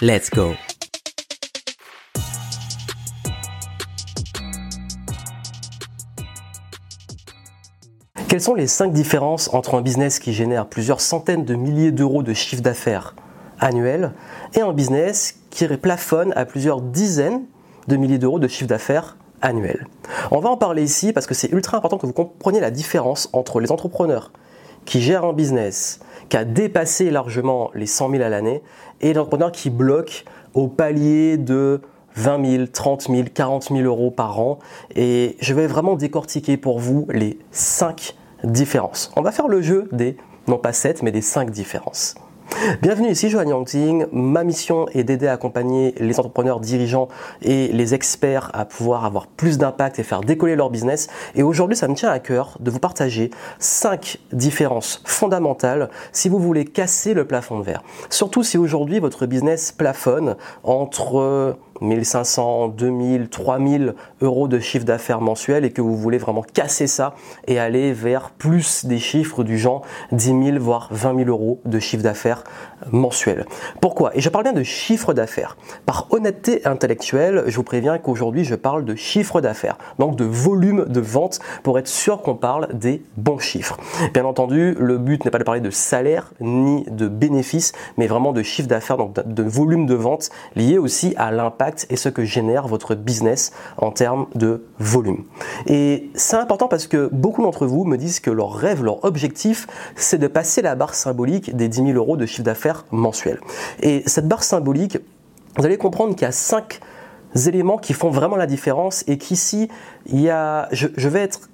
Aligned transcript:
Let's 0.00 0.30
go. 0.30 0.54
Quelles 8.28 8.40
sont 8.40 8.54
les 8.54 8.68
5 8.68 8.92
différences 8.92 9.52
entre 9.52 9.74
un 9.74 9.80
business 9.80 10.20
qui 10.20 10.32
génère 10.32 10.68
plusieurs 10.68 11.00
centaines 11.00 11.44
de 11.44 11.56
milliers 11.56 11.90
d'euros 11.90 12.22
de 12.22 12.32
chiffre 12.32 12.62
d'affaires 12.62 13.16
annuel 13.58 14.12
et 14.54 14.60
un 14.60 14.72
business 14.72 15.40
qui 15.50 15.66
plafonne 15.66 16.32
à 16.36 16.44
plusieurs 16.44 16.80
dizaines 16.80 17.42
de 17.88 17.96
milliers 17.96 18.18
d'euros 18.18 18.38
de 18.38 18.46
chiffre 18.46 18.68
d'affaires 18.68 19.16
annuel? 19.42 19.88
On 20.30 20.38
va 20.38 20.50
en 20.50 20.56
parler 20.56 20.84
ici 20.84 21.12
parce 21.12 21.26
que 21.26 21.34
c'est 21.34 21.50
ultra 21.50 21.76
important 21.76 21.98
que 21.98 22.06
vous 22.06 22.12
compreniez 22.12 22.60
la 22.60 22.70
différence 22.70 23.28
entre 23.32 23.58
les 23.58 23.72
entrepreneurs 23.72 24.30
qui 24.84 25.00
gèrent 25.00 25.24
un 25.24 25.32
business 25.32 25.98
qui 26.28 26.36
a 26.36 26.44
dépassé 26.44 27.10
largement 27.10 27.70
les 27.74 27.86
100 27.86 28.10
000 28.10 28.22
à 28.22 28.28
l'année 28.28 28.62
et 29.00 29.12
l'entrepreneur 29.12 29.52
qui 29.52 29.70
bloque 29.70 30.24
au 30.54 30.68
palier 30.68 31.36
de 31.36 31.80
20 32.16 32.50
000, 32.50 32.66
30 32.72 33.02
000, 33.02 33.22
40 33.32 33.68
000 33.68 33.80
euros 33.80 34.10
par 34.10 34.40
an. 34.40 34.58
Et 34.94 35.36
je 35.40 35.54
vais 35.54 35.66
vraiment 35.66 35.94
décortiquer 35.94 36.56
pour 36.56 36.80
vous 36.80 37.06
les 37.10 37.38
5 37.52 38.16
différences. 38.44 39.12
On 39.16 39.22
va 39.22 39.32
faire 39.32 39.48
le 39.48 39.62
jeu 39.62 39.88
des, 39.92 40.16
non 40.46 40.58
pas 40.58 40.72
7, 40.72 41.02
mais 41.02 41.12
des 41.12 41.22
5 41.22 41.50
différences. 41.50 42.14
Bienvenue 42.82 43.10
ici, 43.10 43.28
Joanne 43.28 43.50
Yangting. 43.50 44.06
Ma 44.10 44.42
mission 44.42 44.88
est 44.88 45.04
d'aider 45.04 45.28
à 45.28 45.32
accompagner 45.32 45.94
les 45.98 46.18
entrepreneurs 46.18 46.60
dirigeants 46.60 47.08
et 47.42 47.68
les 47.68 47.94
experts 47.94 48.50
à 48.54 48.64
pouvoir 48.64 49.04
avoir 49.04 49.26
plus 49.26 49.58
d'impact 49.58 49.98
et 49.98 50.02
faire 50.02 50.22
décoller 50.22 50.56
leur 50.56 50.70
business. 50.70 51.08
Et 51.34 51.42
aujourd'hui, 51.42 51.76
ça 51.76 51.88
me 51.88 51.94
tient 51.94 52.10
à 52.10 52.18
cœur 52.18 52.56
de 52.60 52.70
vous 52.70 52.78
partager 52.78 53.30
cinq 53.58 54.18
différences 54.32 55.02
fondamentales 55.04 55.90
si 56.12 56.28
vous 56.28 56.38
voulez 56.38 56.64
casser 56.64 57.14
le 57.14 57.26
plafond 57.26 57.58
de 57.58 57.64
verre. 57.64 57.82
Surtout 58.10 58.42
si 58.42 58.58
aujourd'hui 58.58 58.98
votre 58.98 59.26
business 59.26 59.70
plafonne 59.70 60.36
entre 60.64 61.56
1500, 61.80 62.68
2000, 62.68 63.28
3000 63.28 63.94
euros 64.20 64.48
de 64.48 64.58
chiffre 64.58 64.84
d'affaires 64.84 65.20
mensuel 65.20 65.64
et 65.64 65.70
que 65.70 65.80
vous 65.80 65.96
voulez 65.96 66.18
vraiment 66.18 66.42
casser 66.42 66.86
ça 66.86 67.14
et 67.46 67.58
aller 67.58 67.92
vers 67.92 68.30
plus 68.30 68.84
des 68.84 68.98
chiffres 68.98 69.44
du 69.44 69.58
genre 69.58 69.82
10 70.12 70.52
000 70.52 70.58
voire 70.58 70.88
20 70.90 71.16
000 71.24 71.28
euros 71.28 71.60
de 71.64 71.78
chiffre 71.78 72.02
d'affaires 72.02 72.44
mensuel. 72.90 73.46
Pourquoi? 73.80 74.16
Et 74.16 74.20
je 74.20 74.28
parle 74.28 74.44
bien 74.44 74.52
de 74.52 74.62
chiffre 74.62 75.14
d'affaires. 75.14 75.56
Par 75.86 76.06
honnêteté 76.10 76.66
intellectuelle, 76.66 77.44
je 77.46 77.56
vous 77.56 77.62
préviens 77.62 77.98
qu'aujourd'hui 77.98 78.44
je 78.44 78.54
parle 78.54 78.84
de 78.84 78.94
chiffre 78.94 79.40
d'affaires, 79.40 79.78
donc 79.98 80.16
de 80.16 80.24
volume 80.24 80.84
de 80.86 81.00
vente 81.00 81.40
pour 81.62 81.78
être 81.78 81.88
sûr 81.88 82.22
qu'on 82.22 82.34
parle 82.34 82.68
des 82.72 83.02
bons 83.16 83.38
chiffres. 83.38 83.76
Bien 84.14 84.24
entendu, 84.24 84.74
le 84.78 84.98
but 84.98 85.24
n'est 85.24 85.30
pas 85.30 85.38
de 85.38 85.44
parler 85.44 85.60
de 85.60 85.70
salaire 85.70 86.32
ni 86.40 86.84
de 86.90 87.08
bénéfices, 87.08 87.72
mais 87.96 88.06
vraiment 88.06 88.32
de 88.32 88.42
chiffre 88.42 88.68
d'affaires, 88.68 88.96
donc 88.96 89.14
de 89.14 89.42
volume 89.42 89.86
de 89.86 89.94
vente 89.94 90.30
lié 90.56 90.78
aussi 90.78 91.14
à 91.16 91.30
l'impact 91.30 91.86
et 91.90 91.96
ce 91.96 92.08
que 92.08 92.24
génère 92.24 92.66
votre 92.66 92.94
business 92.94 93.52
en 93.76 93.90
termes 93.90 94.26
de 94.34 94.64
volume. 94.78 95.24
Et 95.66 96.10
c'est 96.14 96.36
important 96.36 96.68
parce 96.68 96.86
que 96.86 97.08
beaucoup 97.12 97.42
d'entre 97.42 97.66
vous 97.66 97.84
me 97.84 97.96
disent 97.96 98.20
que 98.20 98.30
leur 98.30 98.54
rêve, 98.54 98.84
leur 98.84 99.04
objectif, 99.04 99.66
c'est 99.96 100.18
de 100.18 100.26
passer 100.26 100.62
la 100.62 100.74
barre 100.74 100.94
symbolique 100.94 101.56
des 101.56 101.68
10 101.68 101.86
000 101.86 101.90
euros 101.92 102.16
de 102.16 102.26
chiffre 102.26 102.42
d'affaires 102.42 102.67
mensuel. 102.90 103.40
Et 103.80 104.02
cette 104.06 104.28
barre 104.28 104.44
symbolique, 104.44 104.98
vous 105.56 105.64
allez 105.64 105.78
comprendre 105.78 106.14
qu'il 106.14 106.22
y 106.22 106.28
a 106.28 106.32
cinq 106.32 106.80
éléments 107.46 107.78
qui 107.78 107.92
font 107.92 108.10
vraiment 108.10 108.36
la 108.36 108.46
différence 108.46 109.04
et 109.06 109.18
qu'ici, 109.18 109.68
il 110.06 110.20
y 110.20 110.30
a, 110.30 110.68
je, 110.72 110.88
je 110.96 111.08
vais 111.08 111.20
être 111.20 111.48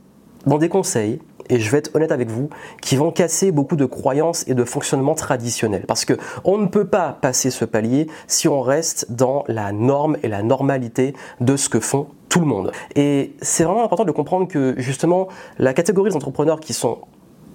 dans 0.47 0.59
des 0.59 0.69
conseils 0.69 1.21
et 1.51 1.59
je 1.61 1.71
vais 1.71 1.79
être 1.79 1.95
honnête 1.95 2.13
avec 2.13 2.31
vous, 2.31 2.49
qui 2.81 2.97
vont 2.97 3.11
casser 3.11 3.53
beaucoup 3.53 3.77
de 3.77 3.85
croyances 3.85 4.47
et 4.49 4.55
de 4.55 4.65
fonctionnements 4.65 5.15
traditionnels. 5.15 5.85
Parce 5.87 6.05
que 6.05 6.15
on 6.45 6.59
ne 6.59 6.67
peut 6.67 6.87
pas 6.87 7.19
passer 7.21 7.51
ce 7.51 7.65
palier 7.65 8.09
si 8.27 8.49
on 8.49 8.63
reste 8.63 9.13
dans 9.13 9.45
la 9.49 9.73
norme 9.73 10.17
et 10.23 10.29
la 10.29 10.43
normalité 10.43 11.15
de 11.41 11.57
ce 11.57 11.69
que 11.69 11.81
font 11.81 12.09
tout 12.29 12.41
le 12.41 12.47
monde. 12.47 12.73
Et 12.97 13.35
c'est 13.43 13.65
vraiment 13.65 13.85
important 13.85 14.05
de 14.05 14.13
comprendre 14.13 14.49
que 14.49 14.75
justement, 14.79 15.29
la 15.59 15.75
catégorie 15.75 16.11
des 16.11 16.17
entrepreneurs 16.17 16.61
qui 16.61 16.73
sont 16.73 16.99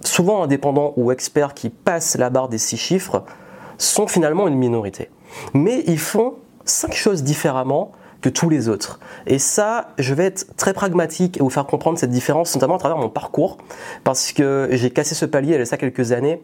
souvent 0.02 0.44
indépendants 0.44 0.94
ou 0.96 1.12
experts 1.12 1.54
qui 1.54 1.70
passent 1.70 2.16
la 2.18 2.30
barre 2.30 2.48
des 2.48 2.58
six 2.58 2.78
chiffres 2.78 3.24
sont 3.80 4.06
finalement 4.06 4.48
une 4.48 4.56
minorité. 4.56 5.10
Mais 5.54 5.84
ils 5.88 5.98
font 5.98 6.36
cinq 6.66 6.94
choses 6.94 7.24
différemment 7.24 7.92
que 8.22 8.30
tous 8.30 8.50
les 8.50 8.68
autres. 8.70 9.00
Et 9.26 9.40
ça, 9.40 9.90
je 9.98 10.14
vais 10.14 10.26
être 10.26 10.56
très 10.58 10.74
pragmatique 10.74 11.38
et 11.38 11.40
vous 11.40 11.50
faire 11.50 11.66
comprendre 11.66 11.98
cette 11.98 12.12
différence, 12.12 12.54
notamment 12.54 12.76
à 12.76 12.80
travers 12.80 12.98
mon 12.98 13.10
parcours, 13.10 13.58
parce 14.04 14.32
que 14.34 14.68
j'ai 14.72 14.92
cassé 14.92 15.16
ce 15.16 15.26
palier 15.26 15.54
il 15.54 15.60
y 15.60 15.62
a 15.62 15.66
ça 15.66 15.78
quelques 15.78 16.12
années 16.12 16.42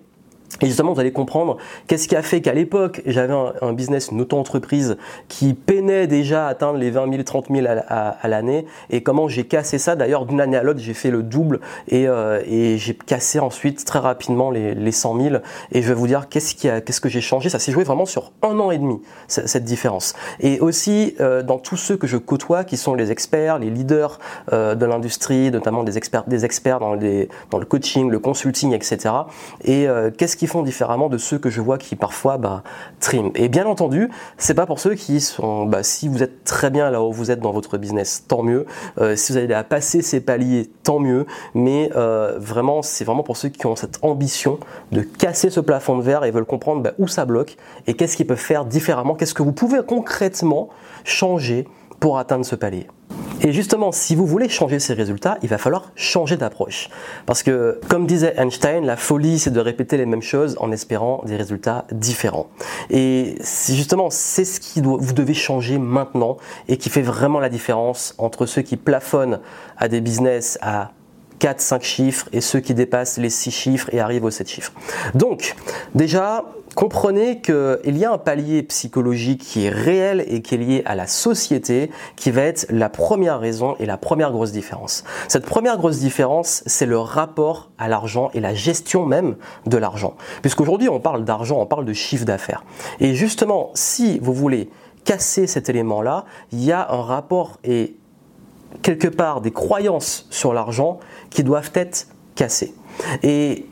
et 0.61 0.67
justement, 0.67 0.93
vous 0.93 0.99
allez 0.99 1.11
comprendre 1.11 1.57
qu'est-ce 1.87 2.07
qui 2.07 2.15
a 2.15 2.21
fait 2.21 2.41
qu'à 2.41 2.53
l'époque, 2.53 3.01
j'avais 3.05 3.33
un, 3.61 3.73
business, 3.73 4.09
une 4.11 4.21
auto-entreprise 4.21 4.97
qui 5.27 5.53
peinait 5.53 6.07
déjà 6.07 6.47
à 6.47 6.49
atteindre 6.49 6.79
les 6.79 6.91
20 6.91 7.11
000, 7.11 7.23
30 7.23 7.47
000 7.51 7.67
à, 7.67 8.27
l'année 8.27 8.65
et 8.89 9.03
comment 9.03 9.27
j'ai 9.27 9.43
cassé 9.45 9.77
ça? 9.77 9.95
D'ailleurs, 9.95 10.25
d'une 10.25 10.39
année 10.39 10.55
à 10.55 10.63
l'autre, 10.63 10.79
j'ai 10.79 10.93
fait 10.93 11.11
le 11.11 11.23
double 11.23 11.59
et, 11.89 12.07
euh, 12.07 12.41
et 12.47 12.77
j'ai 12.77 12.93
cassé 12.93 13.39
ensuite 13.39 13.83
très 13.83 13.99
rapidement 13.99 14.49
les, 14.49 14.75
les 14.75 14.91
100 14.93 15.19
000. 15.19 15.35
Et 15.73 15.81
je 15.81 15.87
vais 15.89 15.93
vous 15.93 16.07
dire 16.07 16.29
qu'est-ce, 16.29 16.55
qui 16.55 16.69
a, 16.69 16.79
qu'est-ce 16.79 17.01
que 17.01 17.09
j'ai 17.09 17.21
changé? 17.21 17.49
Ça 17.49 17.59
s'est 17.59 17.73
joué 17.73 17.83
vraiment 17.83 18.05
sur 18.05 18.31
un 18.41 18.57
an 18.59 18.71
et 18.71 18.77
demi, 18.77 19.01
cette 19.27 19.65
différence. 19.65 20.13
Et 20.39 20.61
aussi, 20.61 21.15
euh, 21.19 21.43
dans 21.43 21.57
tous 21.57 21.77
ceux 21.77 21.97
que 21.97 22.07
je 22.07 22.17
côtoie, 22.17 22.63
qui 22.63 22.77
sont 22.77 22.93
les 22.93 23.11
experts, 23.11 23.59
les 23.59 23.69
leaders 23.69 24.19
euh, 24.53 24.73
de 24.75 24.85
l'industrie, 24.85 25.51
notamment 25.51 25.83
des 25.83 25.97
experts, 25.97 26.23
des 26.27 26.45
experts 26.45 26.79
dans, 26.79 26.93
les, 26.93 27.27
dans 27.51 27.57
le 27.57 27.65
coaching, 27.65 28.09
le 28.09 28.19
consulting, 28.19 28.73
etc. 28.73 29.13
Et 29.65 29.87
qu'est-ce 30.17 30.34
qui 30.37 30.47
font 30.47 30.61
différemment 30.61 31.09
de 31.09 31.17
ceux 31.17 31.37
que 31.37 31.49
je 31.49 31.61
vois 31.61 31.77
qui 31.77 31.95
parfois 31.95 32.37
bah, 32.37 32.63
trim. 32.99 33.31
Et 33.35 33.49
bien 33.49 33.65
entendu, 33.65 34.09
c'est 34.37 34.53
pas 34.53 34.65
pour 34.65 34.79
ceux 34.79 34.95
qui 34.95 35.21
sont, 35.21 35.65
bah, 35.65 35.83
si 35.83 36.07
vous 36.07 36.23
êtes 36.23 36.43
très 36.43 36.69
bien 36.69 36.89
là 36.89 37.01
où 37.01 37.11
vous 37.11 37.31
êtes 37.31 37.39
dans 37.39 37.51
votre 37.51 37.77
business, 37.77 38.25
tant 38.27 38.43
mieux. 38.43 38.65
Euh, 38.99 39.15
si 39.15 39.31
vous 39.31 39.37
allez 39.37 39.53
à 39.53 39.63
passer 39.63 40.01
ces 40.01 40.21
paliers, 40.21 40.69
tant 40.83 40.99
mieux. 40.99 41.25
Mais 41.53 41.91
euh, 41.95 42.37
vraiment, 42.37 42.81
c'est 42.81 43.03
vraiment 43.03 43.23
pour 43.23 43.37
ceux 43.37 43.49
qui 43.49 43.65
ont 43.65 43.75
cette 43.75 43.99
ambition 44.03 44.59
de 44.91 45.01
casser 45.01 45.49
ce 45.49 45.59
plafond 45.59 45.97
de 45.97 46.03
verre 46.03 46.23
et 46.23 46.31
veulent 46.31 46.45
comprendre 46.45 46.81
bah, 46.81 46.91
où 46.99 47.07
ça 47.07 47.25
bloque 47.25 47.57
et 47.87 47.93
qu'est-ce 47.93 48.17
qu'ils 48.17 48.27
peuvent 48.27 48.37
faire 48.37 48.65
différemment, 48.65 49.15
qu'est-ce 49.15 49.33
que 49.33 49.43
vous 49.43 49.53
pouvez 49.53 49.79
concrètement 49.85 50.69
changer 51.03 51.67
pour 51.99 52.17
atteindre 52.17 52.45
ce 52.45 52.55
palier. 52.55 52.87
Et 53.41 53.51
justement, 53.51 53.91
si 53.91 54.15
vous 54.15 54.25
voulez 54.25 54.49
changer 54.49 54.79
ces 54.79 54.93
résultats, 54.93 55.37
il 55.43 55.49
va 55.49 55.57
falloir 55.57 55.91
changer 55.95 56.37
d'approche. 56.37 56.89
Parce 57.25 57.43
que, 57.43 57.79
comme 57.89 58.07
disait 58.07 58.33
Einstein, 58.37 58.85
la 58.85 58.97
folie, 58.97 59.39
c'est 59.39 59.51
de 59.51 59.59
répéter 59.59 59.97
les 59.97 60.05
mêmes 60.05 60.21
choses 60.21 60.55
en 60.59 60.71
espérant 60.71 61.21
des 61.25 61.35
résultats 61.35 61.85
différents. 61.91 62.47
Et 62.89 63.35
justement, 63.69 64.09
c'est 64.09 64.45
ce 64.45 64.59
qui 64.59 64.81
vous 64.81 65.13
devez 65.13 65.33
changer 65.33 65.77
maintenant 65.77 66.37
et 66.67 66.77
qui 66.77 66.89
fait 66.89 67.01
vraiment 67.01 67.39
la 67.39 67.49
différence 67.49 68.15
entre 68.17 68.45
ceux 68.45 68.61
qui 68.61 68.77
plafonnent 68.77 69.39
à 69.77 69.87
des 69.87 70.01
business 70.01 70.57
à 70.61 70.91
4, 71.39 71.59
5 71.59 71.83
chiffres 71.83 72.29
et 72.31 72.41
ceux 72.41 72.59
qui 72.59 72.73
dépassent 72.73 73.17
les 73.17 73.29
6 73.29 73.51
chiffres 73.51 73.89
et 73.91 73.99
arrivent 73.99 74.23
aux 74.23 74.31
7 74.31 74.49
chiffres. 74.49 74.71
Donc, 75.13 75.55
déjà, 75.93 76.45
comprenez 76.75 77.41
qu'il 77.41 77.97
y 77.97 78.05
a 78.05 78.11
un 78.11 78.17
palier 78.17 78.61
psychologique 78.63 79.41
qui 79.41 79.65
est 79.65 79.69
réel 79.69 80.23
et 80.27 80.41
qui 80.41 80.55
est 80.55 80.57
lié 80.57 80.83
à 80.85 80.95
la 80.95 81.07
société 81.07 81.89
qui 82.15 82.31
va 82.31 82.41
être 82.41 82.67
la 82.69 82.89
première 82.89 83.39
raison 83.39 83.75
et 83.79 83.85
la 83.85 83.97
première 83.97 84.31
grosse 84.31 84.51
différence. 84.51 85.03
Cette 85.27 85.45
première 85.45 85.77
grosse 85.77 85.99
différence, 85.99 86.63
c'est 86.65 86.85
le 86.85 86.99
rapport 86.99 87.71
à 87.77 87.87
l'argent 87.87 88.29
et 88.33 88.41
la 88.41 88.53
gestion 88.53 89.05
même 89.05 89.35
de 89.65 89.77
l'argent. 89.77 90.15
Puisqu'aujourd'hui, 90.41 90.89
on 90.89 90.99
parle 90.99 91.23
d'argent, 91.23 91.59
on 91.61 91.65
parle 91.65 91.85
de 91.85 91.93
chiffre 91.93 92.25
d'affaires. 92.25 92.63
Et 92.99 93.15
justement, 93.15 93.71
si 93.73 94.19
vous 94.19 94.33
voulez 94.33 94.69
casser 95.05 95.47
cet 95.47 95.69
élément-là, 95.69 96.25
il 96.51 96.63
y 96.63 96.71
a 96.71 96.91
un 96.91 97.01
rapport 97.01 97.57
et 97.63 97.95
quelque 98.81 99.07
part 99.07 99.39
des 99.39 99.51
croyances 99.51 100.27
sur 100.29 100.53
l'argent 100.53 100.99
qui 101.29 101.43
doivent 101.43 101.71
être 101.73 102.07
cassées. 102.35 102.73
Et 103.23 103.65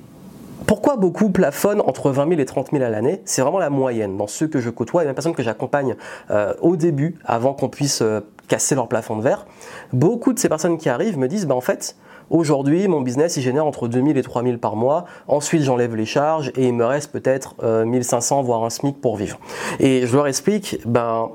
pourquoi 0.66 0.96
beaucoup 0.96 1.30
plafonnent 1.30 1.82
entre 1.82 2.12
20 2.12 2.30
000 2.30 2.42
et 2.42 2.46
30 2.46 2.72
000 2.72 2.84
à 2.84 2.90
l'année? 2.90 3.22
C'est 3.26 3.42
vraiment 3.42 3.60
la 3.60 3.70
moyenne 3.70 4.18
dans 4.18 4.28
ceux 4.28 4.48
que 4.48 4.60
je 4.60 4.70
côtoie 4.70 5.04
et 5.04 5.06
même 5.06 5.16
personnes 5.16 5.36
que 5.36 5.44
j'accompagne 5.44 5.96
euh, 6.32 6.54
au 6.62 6.76
début, 6.76 7.18
avant 7.26 7.54
qu'on 7.54 7.70
puisse 7.70 8.02
euh, 8.02 8.22
casser 8.48 8.76
leur 8.76 8.88
plafond 8.88 9.18
de 9.18 9.22
verre. 9.22 9.46
Beaucoup 9.92 10.34
de 10.34 10.40
ces 10.40 10.50
personnes 10.50 10.78
qui 10.78 10.90
arrivent 10.90 11.18
me 11.18 11.28
disent, 11.28 11.46
bah, 11.46 11.56
en 11.56 11.62
fait, 11.62 11.96
Aujourd'hui, 12.30 12.88
mon 12.88 13.02
business, 13.02 13.38
il 13.38 13.42
génère 13.42 13.66
entre 13.66 13.88
2000 13.88 14.18
et 14.18 14.24
3000 14.24 14.58
par 14.58 14.76
mois. 14.76 15.06
Ensuite, 15.28 15.62
j'enlève 15.62 15.94
les 15.96 16.06
charges 16.06 16.52
et 16.56 16.68
il 16.68 16.74
me 16.74 16.86
reste 16.86 17.12
peut-être 17.12 17.56
1500, 17.64 18.40
euh, 18.40 18.44
voire 18.44 18.64
un 18.64 18.70
SMIC 18.70 19.00
pour 19.02 19.18
vivre. 19.18 19.40
Et 19.80 20.08
je 20.08 20.16
leur 20.16 20.26
explique, 20.26 20.80
ben, 20.86 21.30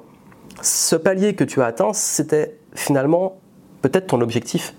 ce 0.62 0.97
palier 0.97 1.35
que 1.35 1.44
tu 1.44 1.62
as 1.62 1.67
atteint, 1.67 1.93
c'était 1.93 2.56
finalement 2.75 3.37
peut-être 3.82 4.09
ton 4.09 4.20
objectif. 4.20 4.75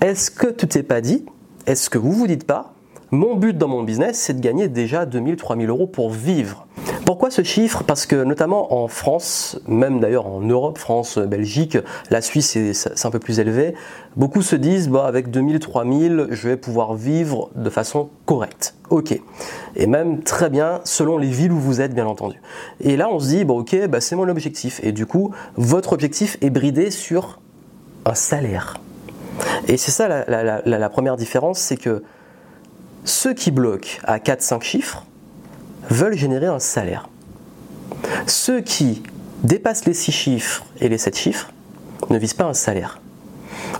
Est-ce 0.00 0.30
que 0.30 0.46
tu 0.46 0.66
t'es 0.68 0.82
pas 0.82 1.00
dit, 1.00 1.26
est-ce 1.66 1.90
que 1.90 1.98
vous 1.98 2.12
vous 2.12 2.26
dites 2.26 2.46
pas, 2.46 2.72
mon 3.10 3.36
but 3.36 3.56
dans 3.56 3.68
mon 3.68 3.82
business, 3.84 4.18
c'est 4.18 4.34
de 4.34 4.40
gagner 4.40 4.68
déjà 4.68 5.06
2000, 5.06 5.36
3000 5.36 5.70
euros 5.70 5.86
pour 5.86 6.10
vivre. 6.10 6.66
Pourquoi 7.06 7.30
ce 7.30 7.42
chiffre? 7.42 7.82
Parce 7.84 8.04
que 8.04 8.22
notamment 8.22 8.82
en 8.82 8.86
France, 8.86 9.58
même 9.66 9.98
d'ailleurs 9.98 10.26
en 10.26 10.42
Europe, 10.42 10.76
France, 10.76 11.16
Belgique, 11.16 11.78
la 12.10 12.20
Suisse 12.20 12.58
c'est 12.72 13.06
un 13.06 13.10
peu 13.10 13.18
plus 13.18 13.40
élevé, 13.40 13.74
beaucoup 14.16 14.42
se 14.42 14.56
disent 14.56 14.90
bah, 14.90 15.06
avec 15.06 15.30
2000, 15.30 15.58
3000, 15.58 16.26
je 16.30 16.48
vais 16.48 16.58
pouvoir 16.58 16.92
vivre 16.92 17.48
de 17.54 17.70
façon 17.70 18.10
correcte. 18.26 18.74
Ok. 18.90 19.18
Et 19.76 19.86
même 19.86 20.22
très 20.22 20.50
bien 20.50 20.80
selon 20.84 21.16
les 21.16 21.30
villes 21.30 21.52
où 21.52 21.58
vous 21.58 21.80
êtes, 21.80 21.94
bien 21.94 22.06
entendu. 22.06 22.42
Et 22.80 22.98
là 22.98 23.08
on 23.10 23.18
se 23.18 23.28
dit, 23.28 23.44
bon 23.46 23.60
ok, 23.60 23.86
bah, 23.86 24.02
c'est 24.02 24.16
mon 24.16 24.28
objectif. 24.28 24.80
Et 24.84 24.92
du 24.92 25.06
coup, 25.06 25.32
votre 25.56 25.94
objectif 25.94 26.36
est 26.42 26.50
bridé 26.50 26.90
sur 26.90 27.40
un 28.04 28.14
salaire. 28.14 28.76
Et 29.66 29.78
c'est 29.78 29.92
ça 29.92 30.08
la 30.26 30.88
première 30.90 31.16
différence, 31.16 31.58
c'est 31.58 31.78
que 31.78 32.02
ceux 33.08 33.34
qui 33.34 33.50
bloquent 33.50 33.98
à 34.04 34.18
4-5 34.18 34.62
chiffres 34.62 35.04
veulent 35.90 36.16
générer 36.16 36.46
un 36.46 36.58
salaire. 36.58 37.08
Ceux 38.26 38.60
qui 38.60 39.02
dépassent 39.42 39.86
les 39.86 39.94
6 39.94 40.12
chiffres 40.12 40.66
et 40.80 40.88
les 40.88 40.98
7 40.98 41.16
chiffres 41.16 41.50
ne 42.10 42.18
visent 42.18 42.34
pas 42.34 42.44
un 42.44 42.54
salaire. 42.54 43.00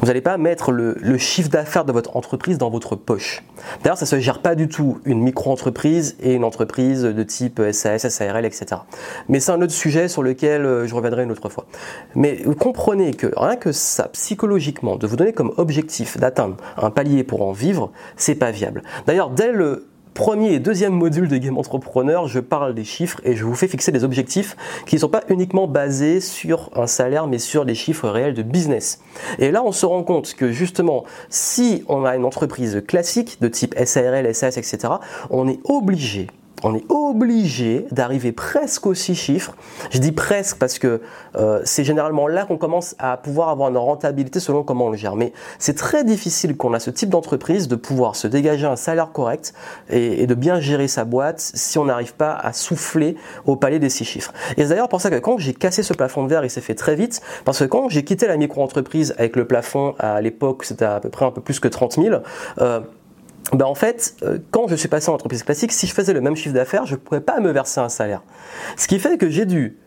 Vous 0.01 0.07
n'allez 0.07 0.21
pas 0.21 0.37
mettre 0.39 0.73
le, 0.73 1.19
chiffre 1.19 1.49
d'affaires 1.49 1.85
de 1.85 1.93
votre 1.93 2.17
entreprise 2.17 2.59
dans 2.59 2.71
votre 2.71 2.97
poche. 2.97 3.43
D'ailleurs, 3.83 3.99
ça 3.99 4.05
ne 4.05 4.09
se 4.09 4.21
gère 4.21 4.41
pas 4.41 4.55
du 4.55 4.69
tout 4.69 4.99
une 5.05 5.21
micro-entreprise 5.21 6.17
et 6.21 6.35
une 6.35 6.45
entreprise 6.45 7.03
de 7.03 7.23
type 7.23 7.61
SAS, 7.73 8.09
SARL, 8.09 8.45
etc. 8.45 8.83
Mais 9.29 9.41
c'est 9.41 9.53
un 9.53 9.61
autre 9.61 9.73
sujet 9.73 10.09
sur 10.09 10.23
lequel 10.23 10.65
euh, 10.65 10.87
je 10.87 10.95
reviendrai 10.95 11.25
une 11.25 11.33
autre 11.33 11.49
fois. 11.49 11.67
Mais 12.15 12.43
vous 12.45 12.55
comprenez 12.55 13.15
que 13.15 13.27
rien 13.37 13.57
que 13.57 13.73
ça, 13.73 14.09
psychologiquement, 14.09 14.97
de 14.97 15.07
vous 15.07 15.17
donner 15.17 15.33
comme 15.33 15.53
objectif 15.57 16.19
d'atteindre 16.19 16.57
un 16.77 16.91
palier 16.91 17.25
pour 17.25 17.43
en 17.43 17.53
vivre, 17.53 17.91
c'est 18.17 18.37
pas 18.37 18.51
viable. 18.51 18.83
D'ailleurs, 19.07 19.31
dès 19.31 19.53
le 19.53 19.89
premier 20.19 20.53
et 20.53 20.59
deuxième 20.59 20.95
module 20.95 21.29
de 21.29 21.37
Game 21.37 21.57
Entrepreneur, 21.59 22.27
je 22.27 22.41
parle 22.41 22.75
des 22.75 22.83
chiffres 22.83 23.21
et 23.23 23.37
je 23.37 23.45
vous 23.45 23.55
fais 23.55 23.69
fixer 23.69 23.93
des 23.93 24.03
objectifs 24.03 24.57
qui 24.85 24.97
ne 24.97 25.01
sont 25.01 25.09
pas 25.09 25.23
uniquement 25.29 25.69
basés 25.69 26.19
sur 26.21 26.71
un 26.75 26.89
salaire, 26.89 27.29
mais 27.29 27.39
sur 27.39 27.65
des 27.65 27.77
chiffres 27.77 28.09
réels 28.09 28.35
de 28.35 28.43
business. 28.43 29.01
Et 29.39 29.53
là, 29.53 29.63
on 29.65 29.71
se 29.71 29.87
rend 29.87 30.03
compte 30.03 30.35
que 30.35 30.51
justement, 30.51 31.05
si 31.31 31.85
on 31.87 32.05
a 32.05 32.17
une 32.17 32.25
entreprise 32.25 32.83
classique 32.85 33.41
de 33.41 33.47
type 33.47 33.77
SARL, 33.79 34.35
SAS, 34.35 34.57
etc., 34.57 34.95
on 35.31 35.47
est 35.47 35.61
obligé 35.63 36.27
on 36.65 36.75
est 36.75 36.85
obligé 36.89 37.87
d'arriver 37.91 38.33
presque 38.33 38.87
aux 38.87 38.95
six 38.95 39.15
chiffres. 39.15 39.55
Je 39.91 39.99
dis 39.99 40.13
presque 40.13 40.59
parce 40.59 40.79
que 40.79 41.01
euh, 41.37 41.61
c'est 41.65 41.85
généralement 41.85 42.27
là 42.27 42.45
qu'on 42.45 42.57
commence 42.57 42.95
à 42.99 43.17
pouvoir 43.17 43.49
avoir 43.49 43.71
une 43.71 43.77
rentabilité 43.77 44.41
selon 44.41 44.63
comment 44.63 44.87
on 44.87 44.91
le 44.91 44.97
gère. 44.97 45.17
Mais 45.17 45.33
c'est 45.59 45.77
très 45.77 46.05
difficile 46.05 46.57
qu'on 46.57 46.75
a 46.75 46.81
ce 46.81 46.91
type 46.91 47.11
d'entreprise 47.11 47.69
de 47.69 47.77
pouvoir 47.77 48.17
se 48.17 48.27
dégager 48.27 48.67
un 48.67 48.77
salaire 48.77 49.13
correct 49.13 49.55
et, 49.91 50.27
de 50.27 50.35
bien 50.35 50.61
gérer 50.61 50.89
sa 50.89 51.05
boîte 51.05 51.41
si 51.41 51.79
on 51.79 51.87
n'arrive 51.87 52.15
pas 52.15 52.33
à 52.33 52.53
souffler 52.53 53.17
au 53.47 53.57
palais 53.57 53.79
des 53.79 53.89
six 53.89 54.05
chiffres. 54.05 54.33
Et 54.57 54.63
c'est 54.63 54.69
d'ailleurs 54.69 54.89
pour 54.89 55.01
ça 55.01 55.11
que 55.11 55.19
quand 55.19 55.39
j'ai 55.39 55.55
cassé 55.55 55.83
ce 55.83 55.95
plafond 55.95 56.25
de 56.25 56.29
verre, 56.29 56.45
il 56.45 56.51
s'est 56.51 56.61
fait 56.61 56.75
très 56.75 56.95
vite 56.95 57.21
parce 57.45 57.61
que 57.61 57.65
quand 57.65 57.89
j'ai 57.89 58.05
quitté 58.05 58.27
la 58.27 58.37
micro-entreprise 58.37 59.15
avec 59.19 59.37
le 59.37 59.47
plafond 59.47 59.95
à 59.99 60.21
l'époque, 60.21 60.65
c'était 60.65 60.85
à 60.85 61.01
peu 61.01 61.09
près 61.09 61.25
un 61.25 61.31
peu 61.31 61.41
plus 61.41 61.61
que 61.61 61.69
30 61.69 61.95
000, 61.95 62.17
euh, 62.61 62.81
ben 63.53 63.65
en 63.65 63.75
fait, 63.75 64.15
euh, 64.23 64.39
quand 64.51 64.69
je 64.69 64.75
suis 64.75 64.89
passé 64.89 65.11
en 65.11 65.15
entreprise 65.15 65.43
classique, 65.43 65.73
si 65.73 65.87
je 65.87 65.95
faisais 65.95 66.13
le 66.13 66.21
même 66.21 66.37
chiffre 66.37 66.55
d'affaires, 66.55 66.87
je 66.87 66.95
ne 66.95 66.99
pourrais 66.99 67.21
pas 67.21 67.41
me 67.41 67.51
verser 67.51 67.81
un 67.81 67.89
salaire. 67.89 68.23
Ce 68.77 68.87
qui 68.87 68.99
fait 68.99 69.17
que 69.17 69.31
j'ai 69.31 69.47
dû 69.47 69.79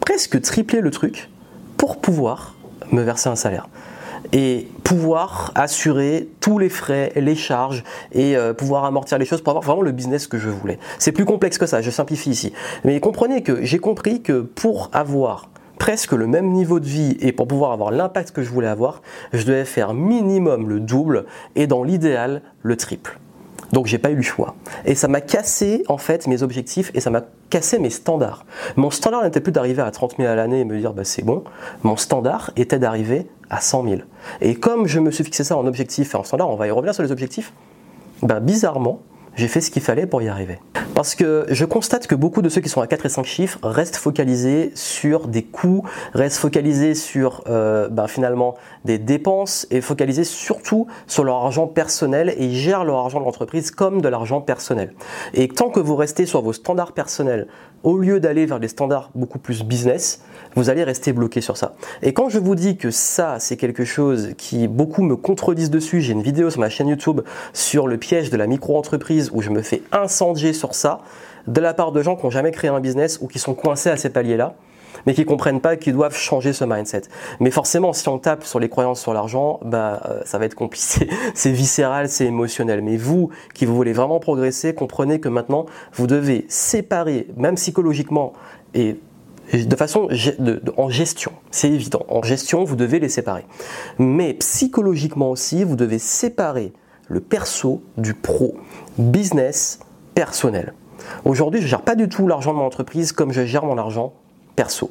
presque 0.00 0.40
tripler 0.40 0.80
le 0.80 0.90
truc 0.90 1.30
pour 1.76 2.00
pouvoir 2.00 2.56
me 2.90 3.02
verser 3.02 3.28
un 3.28 3.36
salaire 3.36 3.68
et 4.32 4.68
pouvoir 4.84 5.52
assurer 5.54 6.28
tous 6.40 6.58
les 6.58 6.68
frais, 6.68 7.12
les 7.16 7.34
charges 7.34 7.84
et 8.12 8.36
euh, 8.36 8.52
pouvoir 8.52 8.84
amortir 8.84 9.18
les 9.18 9.24
choses 9.24 9.40
pour 9.40 9.50
avoir 9.50 9.64
vraiment 9.64 9.82
le 9.82 9.92
business 9.92 10.26
que 10.26 10.38
je 10.38 10.48
voulais. 10.48 10.78
C'est 10.98 11.12
plus 11.12 11.24
complexe 11.24 11.58
que 11.58 11.66
ça, 11.66 11.80
je 11.80 11.90
simplifie 11.90 12.30
ici. 12.30 12.52
Mais 12.84 13.00
comprenez 13.00 13.42
que 13.42 13.64
j'ai 13.64 13.78
compris 13.78 14.22
que 14.22 14.40
pour 14.40 14.90
avoir 14.92 15.49
presque 15.80 16.12
le 16.12 16.26
même 16.26 16.52
niveau 16.52 16.78
de 16.78 16.86
vie 16.86 17.16
et 17.20 17.32
pour 17.32 17.48
pouvoir 17.48 17.72
avoir 17.72 17.90
l'impact 17.90 18.32
que 18.32 18.42
je 18.42 18.50
voulais 18.50 18.68
avoir, 18.68 19.00
je 19.32 19.44
devais 19.44 19.64
faire 19.64 19.94
minimum 19.94 20.68
le 20.68 20.78
double 20.78 21.24
et 21.56 21.66
dans 21.66 21.82
l'idéal 21.82 22.42
le 22.62 22.76
triple. 22.76 23.18
Donc 23.72 23.86
j'ai 23.86 23.96
pas 23.96 24.10
eu 24.10 24.16
le 24.16 24.22
choix. 24.22 24.54
Et 24.84 24.94
ça 24.94 25.08
m'a 25.08 25.22
cassé 25.22 25.82
en 25.88 25.96
fait 25.96 26.26
mes 26.26 26.42
objectifs 26.42 26.90
et 26.92 27.00
ça 27.00 27.08
m'a 27.08 27.22
cassé 27.48 27.78
mes 27.78 27.88
standards. 27.88 28.44
Mon 28.76 28.90
standard 28.90 29.24
n'était 29.24 29.40
plus 29.40 29.52
d'arriver 29.52 29.80
à 29.80 29.90
30 29.90 30.16
000 30.18 30.28
à 30.28 30.34
l'année 30.34 30.60
et 30.60 30.64
me 30.64 30.78
dire 30.78 30.92
bah, 30.92 31.04
c'est 31.04 31.24
bon. 31.24 31.44
Mon 31.82 31.96
standard 31.96 32.50
était 32.56 32.78
d'arriver 32.78 33.26
à 33.48 33.62
100 33.62 33.84
000. 33.84 33.96
Et 34.42 34.56
comme 34.56 34.86
je 34.86 35.00
me 35.00 35.10
suis 35.10 35.24
fixé 35.24 35.44
ça 35.44 35.56
en 35.56 35.66
objectif 35.66 36.14
et 36.14 36.18
en 36.18 36.24
standard, 36.24 36.50
on 36.50 36.56
va 36.56 36.66
y 36.66 36.70
revenir 36.70 36.94
sur 36.94 37.02
les 37.02 37.10
objectifs, 37.10 37.54
bah, 38.22 38.40
bizarrement, 38.40 39.00
j'ai 39.36 39.48
fait 39.48 39.60
ce 39.60 39.70
qu'il 39.70 39.82
fallait 39.82 40.06
pour 40.06 40.22
y 40.22 40.28
arriver. 40.28 40.58
Parce 40.94 41.14
que 41.14 41.46
je 41.48 41.64
constate 41.64 42.06
que 42.06 42.14
beaucoup 42.14 42.42
de 42.42 42.48
ceux 42.48 42.60
qui 42.60 42.68
sont 42.68 42.80
à 42.80 42.86
4 42.86 43.06
et 43.06 43.08
5 43.08 43.24
chiffres 43.24 43.58
restent 43.62 43.96
focalisés 43.96 44.72
sur 44.74 45.28
des 45.28 45.42
coûts, 45.42 45.84
restent 46.14 46.38
focalisés 46.38 46.94
sur 46.94 47.42
euh, 47.48 47.88
ben, 47.88 48.06
finalement 48.06 48.56
des 48.84 48.98
dépenses 48.98 49.66
et 49.70 49.80
focalisés 49.80 50.24
surtout 50.24 50.88
sur 51.06 51.24
leur 51.24 51.36
argent 51.36 51.66
personnel 51.66 52.34
et 52.36 52.44
ils 52.44 52.56
gèrent 52.56 52.84
leur 52.84 52.98
argent 52.98 53.20
de 53.20 53.24
l'entreprise 53.24 53.70
comme 53.70 54.02
de 54.02 54.08
l'argent 54.08 54.40
personnel. 54.40 54.94
Et 55.32 55.48
tant 55.48 55.70
que 55.70 55.80
vous 55.80 55.96
restez 55.96 56.26
sur 56.26 56.42
vos 56.42 56.52
standards 56.52 56.92
personnels 56.92 57.46
au 57.82 57.98
lieu 57.98 58.20
d'aller 58.20 58.46
vers 58.46 58.60
des 58.60 58.68
standards 58.68 59.10
beaucoup 59.14 59.38
plus 59.38 59.62
business, 59.62 60.22
vous 60.54 60.70
allez 60.70 60.84
rester 60.84 61.12
bloqué 61.12 61.40
sur 61.40 61.56
ça. 61.56 61.74
Et 62.02 62.12
quand 62.12 62.28
je 62.28 62.38
vous 62.38 62.54
dis 62.54 62.76
que 62.76 62.90
ça, 62.90 63.36
c'est 63.38 63.56
quelque 63.56 63.84
chose 63.84 64.30
qui 64.36 64.68
beaucoup 64.68 65.02
me 65.02 65.16
contredisent 65.16 65.70
dessus, 65.70 66.00
j'ai 66.00 66.12
une 66.12 66.22
vidéo 66.22 66.50
sur 66.50 66.60
ma 66.60 66.68
chaîne 66.68 66.88
YouTube 66.88 67.20
sur 67.52 67.86
le 67.86 67.96
piège 67.96 68.30
de 68.30 68.36
la 68.36 68.46
micro-entreprise 68.46 69.30
où 69.32 69.42
je 69.42 69.50
me 69.50 69.62
fais 69.62 69.82
incendier 69.92 70.52
sur 70.52 70.74
ça, 70.74 71.00
de 71.46 71.60
la 71.60 71.74
part 71.74 71.92
de 71.92 72.02
gens 72.02 72.16
qui 72.16 72.24
n'ont 72.24 72.30
jamais 72.30 72.50
créé 72.50 72.70
un 72.70 72.80
business 72.80 73.18
ou 73.20 73.26
qui 73.26 73.38
sont 73.38 73.54
coincés 73.54 73.90
à 73.90 73.96
ces 73.96 74.10
paliers-là 74.10 74.54
mais 75.06 75.14
qui 75.14 75.24
comprennent 75.24 75.60
pas 75.60 75.76
qu'ils 75.76 75.94
doivent 75.94 76.16
changer 76.16 76.52
ce 76.52 76.64
mindset. 76.64 77.02
Mais 77.40 77.50
forcément, 77.50 77.92
si 77.92 78.08
on 78.08 78.18
tape 78.18 78.44
sur 78.44 78.60
les 78.60 78.68
croyances 78.68 79.00
sur 79.00 79.12
l'argent, 79.12 79.60
bah, 79.64 80.02
euh, 80.06 80.20
ça 80.24 80.38
va 80.38 80.44
être 80.44 80.54
compliqué. 80.54 81.08
c'est 81.34 81.52
viscéral, 81.52 82.08
c'est 82.08 82.26
émotionnel. 82.26 82.82
Mais 82.82 82.96
vous, 82.96 83.30
qui 83.54 83.66
vous 83.66 83.74
voulez 83.74 83.92
vraiment 83.92 84.20
progresser, 84.20 84.74
comprenez 84.74 85.20
que 85.20 85.28
maintenant, 85.28 85.66
vous 85.94 86.06
devez 86.06 86.46
séparer, 86.48 87.28
même 87.36 87.54
psychologiquement 87.54 88.32
et 88.74 88.96
de 89.52 89.76
façon 89.76 90.08
en 90.76 90.88
gestion, 90.90 91.32
c'est 91.50 91.70
évident. 91.70 92.04
En 92.08 92.22
gestion, 92.22 92.64
vous 92.64 92.76
devez 92.76 93.00
les 93.00 93.08
séparer. 93.08 93.44
Mais 93.98 94.34
psychologiquement 94.34 95.30
aussi, 95.30 95.64
vous 95.64 95.76
devez 95.76 95.98
séparer 95.98 96.72
le 97.08 97.20
perso 97.20 97.82
du 97.96 98.14
pro, 98.14 98.54
business, 98.98 99.80
personnel. 100.14 100.74
Aujourd'hui, 101.24 101.60
je 101.60 101.66
gère 101.66 101.82
pas 101.82 101.96
du 101.96 102.08
tout 102.08 102.28
l'argent 102.28 102.52
de 102.52 102.58
mon 102.58 102.64
entreprise 102.64 103.10
comme 103.12 103.32
je 103.32 103.44
gère 103.44 103.64
mon 103.64 103.78
argent 103.78 104.12
perso. 104.56 104.90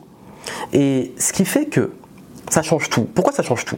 Et 0.73 1.13
ce 1.17 1.33
qui 1.33 1.45
fait 1.45 1.65
que 1.65 1.91
ça 2.49 2.61
change 2.61 2.89
tout. 2.89 3.03
Pourquoi 3.03 3.33
ça 3.33 3.43
change 3.43 3.65
tout? 3.65 3.77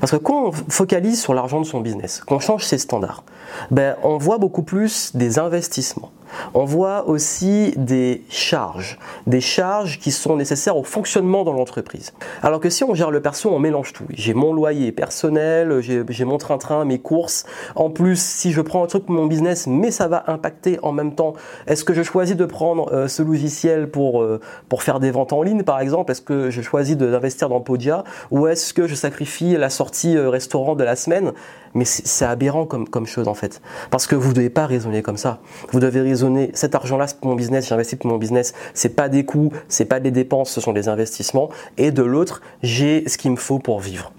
Parce 0.00 0.12
que 0.12 0.16
quand 0.16 0.46
on 0.46 0.52
focalise 0.52 1.20
sur 1.20 1.34
l'argent 1.34 1.60
de 1.60 1.66
son 1.66 1.80
business, 1.80 2.22
qu'on 2.24 2.38
change 2.38 2.64
ses 2.64 2.78
standards, 2.78 3.24
ben, 3.70 3.96
on 4.02 4.16
voit 4.18 4.38
beaucoup 4.38 4.62
plus 4.62 5.14
des 5.16 5.38
investissements 5.38 6.12
on 6.54 6.64
voit 6.64 7.08
aussi 7.08 7.74
des 7.76 8.22
charges, 8.28 8.98
des 9.26 9.40
charges 9.40 9.98
qui 9.98 10.10
sont 10.10 10.36
nécessaires 10.36 10.76
au 10.76 10.84
fonctionnement 10.84 11.44
dans 11.44 11.52
l'entreprise. 11.52 12.12
Alors 12.42 12.60
que 12.60 12.70
si 12.70 12.84
on 12.84 12.94
gère 12.94 13.10
le 13.10 13.20
perso, 13.20 13.50
on 13.50 13.58
mélange 13.58 13.92
tout. 13.92 14.04
J'ai 14.10 14.34
mon 14.34 14.52
loyer 14.52 14.92
personnel, 14.92 15.80
j'ai 15.80 16.24
mon 16.24 16.38
train-train, 16.38 16.84
mes 16.84 16.98
courses. 16.98 17.44
En 17.74 17.90
plus, 17.90 18.20
si 18.20 18.52
je 18.52 18.60
prends 18.60 18.84
un 18.84 18.86
truc 18.86 19.06
pour 19.06 19.14
mon 19.14 19.26
business, 19.26 19.66
mais 19.66 19.90
ça 19.90 20.08
va 20.08 20.24
impacter 20.26 20.78
en 20.82 20.92
même 20.92 21.14
temps, 21.14 21.34
est-ce 21.66 21.84
que 21.84 21.94
je 21.94 22.02
choisis 22.02 22.36
de 22.36 22.44
prendre 22.44 22.92
euh, 22.92 23.08
ce 23.08 23.22
logiciel 23.22 23.90
pour, 23.90 24.22
euh, 24.22 24.40
pour 24.68 24.82
faire 24.82 25.00
des 25.00 25.10
ventes 25.10 25.32
en 25.32 25.42
ligne, 25.42 25.62
par 25.62 25.80
exemple? 25.80 26.12
Est-ce 26.12 26.22
que 26.22 26.50
je 26.50 26.62
choisis 26.62 26.96
d'investir 26.96 27.48
dans 27.48 27.60
Podia? 27.60 28.04
Ou 28.30 28.46
est-ce 28.46 28.74
que 28.74 28.86
je 28.86 28.94
sacrifie 28.94 29.56
la 29.56 29.70
sortie 29.70 30.16
euh, 30.16 30.30
restaurant 30.30 30.74
de 30.74 30.84
la 30.84 30.96
semaine? 30.96 31.32
Mais 31.74 31.84
c'est 31.84 32.24
aberrant 32.24 32.66
comme, 32.66 32.88
comme 32.88 33.06
chose 33.06 33.28
en 33.28 33.34
fait. 33.34 33.60
Parce 33.90 34.06
que 34.06 34.14
vous 34.14 34.30
ne 34.30 34.34
devez 34.34 34.50
pas 34.50 34.66
raisonner 34.66 35.02
comme 35.02 35.16
ça. 35.16 35.40
Vous 35.70 35.80
devez 35.80 36.00
raisonner, 36.00 36.50
cet 36.54 36.74
argent-là 36.74 37.06
c'est 37.06 37.18
pour 37.18 37.28
mon 37.28 37.36
business, 37.36 37.68
j'investis 37.68 37.98
pour 37.98 38.10
mon 38.10 38.18
business, 38.18 38.54
c'est 38.74 38.90
pas 38.90 39.08
des 39.08 39.24
coûts, 39.24 39.52
c'est 39.68 39.84
pas 39.84 40.00
des 40.00 40.10
dépenses, 40.10 40.50
ce 40.50 40.60
sont 40.60 40.72
des 40.72 40.88
investissements. 40.88 41.50
Et 41.78 41.90
de 41.90 42.02
l'autre, 42.02 42.42
j'ai 42.62 43.08
ce 43.08 43.18
qu'il 43.18 43.30
me 43.30 43.36
faut 43.36 43.58
pour 43.58 43.80
vivre. 43.80 44.12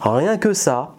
rien 0.00 0.38
que 0.38 0.52
ça, 0.52 0.94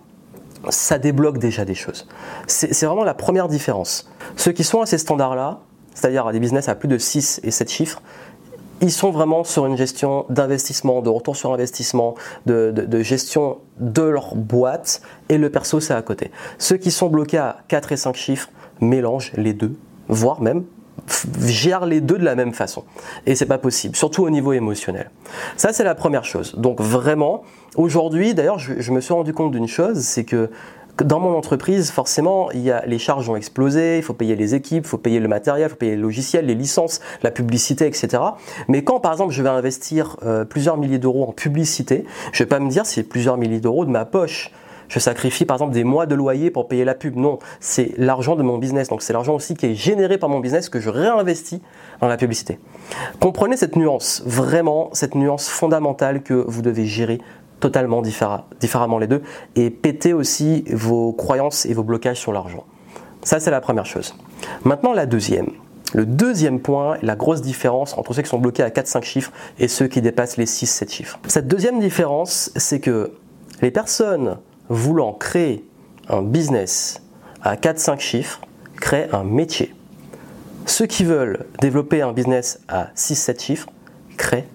ça 0.69 0.97
débloque 0.97 1.37
déjà 1.37 1.65
des 1.65 1.75
choses. 1.75 2.07
C'est 2.47 2.85
vraiment 2.85 3.03
la 3.03 3.13
première 3.13 3.47
différence. 3.47 4.09
Ceux 4.35 4.51
qui 4.51 4.63
sont 4.63 4.81
à 4.81 4.85
ces 4.85 4.97
standards-là, 4.97 5.59
c'est-à-dire 5.93 6.25
à 6.27 6.33
des 6.33 6.39
business 6.39 6.69
à 6.69 6.75
plus 6.75 6.87
de 6.87 6.97
6 6.97 7.41
et 7.43 7.51
7 7.51 7.69
chiffres, 7.69 8.01
ils 8.81 8.91
sont 8.91 9.11
vraiment 9.11 9.43
sur 9.43 9.65
une 9.65 9.77
gestion 9.77 10.25
d'investissement, 10.29 11.01
de 11.01 11.09
retour 11.09 11.35
sur 11.35 11.53
investissement, 11.53 12.15
de, 12.45 12.73
gestion 13.01 13.57
de 13.79 14.01
leur 14.01 14.35
boîte, 14.35 15.01
et 15.29 15.37
le 15.37 15.49
perso, 15.49 15.79
c'est 15.79 15.93
à 15.93 16.01
côté. 16.01 16.31
Ceux 16.57 16.77
qui 16.77 16.91
sont 16.91 17.07
bloqués 17.07 17.37
à 17.37 17.57
4 17.67 17.91
et 17.91 17.97
5 17.97 18.15
chiffres 18.15 18.49
mélangent 18.81 19.31
les 19.35 19.53
deux, 19.53 19.75
voire 20.07 20.41
même 20.41 20.63
gèrent 21.45 21.85
les 21.85 22.01
deux 22.01 22.17
de 22.17 22.23
la 22.23 22.35
même 22.35 22.53
façon. 22.53 22.83
Et 23.25 23.35
c'est 23.35 23.47
pas 23.47 23.57
possible, 23.57 23.95
surtout 23.95 24.23
au 24.23 24.29
niveau 24.29 24.53
émotionnel. 24.53 25.09
Ça, 25.57 25.73
c'est 25.73 25.83
la 25.83 25.95
première 25.95 26.23
chose. 26.23 26.55
Donc 26.55 26.79
vraiment, 26.79 27.43
aujourd'hui, 27.75 28.33
d'ailleurs, 28.33 28.59
je 28.59 28.91
me 28.91 29.01
suis 29.01 29.13
rendu 29.13 29.33
compte 29.33 29.51
d'une 29.51 29.67
chose, 29.67 29.99
c'est 29.99 30.23
que 30.23 30.49
dans 31.01 31.19
mon 31.19 31.35
entreprise, 31.35 31.91
forcément, 31.91 32.49
les 32.53 32.99
charges 32.99 33.27
ont 33.27 33.35
explosé, 33.35 33.97
il 33.97 34.03
faut 34.03 34.13
payer 34.13 34.35
les 34.35 34.53
équipes, 34.53 34.83
il 34.85 34.87
faut 34.87 34.97
payer 34.97 35.19
le 35.19 35.27
matériel, 35.27 35.67
il 35.67 35.69
faut 35.69 35.75
payer 35.75 35.95
les 35.95 36.01
logiciels, 36.01 36.45
les 36.45 36.55
licences, 36.55 37.01
la 37.23 37.31
publicité, 37.31 37.87
etc. 37.87 38.21
Mais 38.67 38.83
quand, 38.83 38.99
par 38.99 39.11
exemple, 39.11 39.33
je 39.33 39.41
vais 39.41 39.49
investir 39.49 40.17
euh, 40.23 40.45
plusieurs 40.45 40.77
milliers 40.77 40.99
d'euros 40.99 41.25
en 41.27 41.31
publicité, 41.31 42.05
je 42.31 42.43
vais 42.43 42.47
pas 42.47 42.59
me 42.59 42.69
dire 42.69 42.85
c'est 42.85 43.03
plusieurs 43.03 43.37
milliers 43.37 43.59
d'euros 43.59 43.85
de 43.85 43.89
ma 43.89 44.05
poche. 44.05 44.51
Je 44.89 44.99
sacrifie 44.99 45.45
par 45.45 45.55
exemple 45.55 45.73
des 45.73 45.83
mois 45.83 46.05
de 46.05 46.13
loyer 46.13 46.51
pour 46.51 46.67
payer 46.67 46.85
la 46.85 46.93
pub. 46.93 47.15
Non, 47.15 47.39
c'est 47.59 47.93
l'argent 47.97 48.35
de 48.35 48.43
mon 48.43 48.59
business. 48.59 48.89
Donc 48.89 49.01
c'est 49.01 49.13
l'argent 49.13 49.33
aussi 49.33 49.55
qui 49.55 49.65
est 49.65 49.73
généré 49.73 50.19
par 50.19 50.29
mon 50.29 50.39
business 50.39 50.69
que 50.69 50.79
je 50.79 50.89
réinvestis 50.89 51.63
dans 51.99 52.07
la 52.07 52.17
publicité. 52.17 52.59
Comprenez 53.19 53.57
cette 53.57 53.75
nuance, 53.75 54.21
vraiment 54.25 54.89
cette 54.93 55.15
nuance 55.15 55.49
fondamentale 55.49 56.21
que 56.21 56.33
vous 56.47 56.61
devez 56.61 56.85
gérer 56.85 57.21
totalement 57.63 58.01
différemment 58.01 58.97
les 58.97 59.07
deux 59.07 59.21
et 59.55 59.69
péter 59.69 60.11
aussi 60.11 60.65
vos 60.69 61.13
croyances 61.13 61.65
et 61.65 61.73
vos 61.73 61.83
blocages 61.83 62.19
sur 62.19 62.33
l'argent. 62.33 62.65
Ça, 63.23 63.39
c'est 63.39 63.51
la 63.51 63.61
première 63.61 63.85
chose. 63.85 64.15
Maintenant, 64.65 64.91
la 64.91 65.05
deuxième. 65.05 65.47
Le 65.93 66.05
deuxième 66.05 66.59
point, 66.59 66.97
la 67.01 67.15
grosse 67.15 67.41
différence 67.41 67.97
entre 67.97 68.13
ceux 68.13 68.21
qui 68.21 68.27
sont 68.27 68.39
bloqués 68.39 68.63
à 68.63 68.69
4-5 68.69 69.03
chiffres 69.03 69.31
et 69.59 69.69
ceux 69.69 69.87
qui 69.87 70.01
dépassent 70.01 70.35
les 70.35 70.45
6-7 70.45 70.91
chiffres. 70.91 71.19
Cette 71.27 71.47
deuxième 71.47 71.79
différence, 71.79 72.51
c'est 72.57 72.81
que 72.81 73.13
les 73.61 73.71
personnes 73.71 74.39
voulant 74.67 75.13
créer 75.13 75.65
un 76.09 76.21
business 76.21 77.01
à 77.43 77.55
4-5 77.55 78.01
chiffres 78.01 78.41
créent 78.81 79.07
un 79.13 79.23
métier. 79.23 79.73
Ceux 80.65 80.85
qui 80.85 81.05
veulent 81.05 81.45
développer 81.61 82.01
un 82.01 82.11
business 82.11 82.59
à 82.67 82.89
6-7 82.97 83.41
chiffres 83.41 83.69
créent 84.17 84.49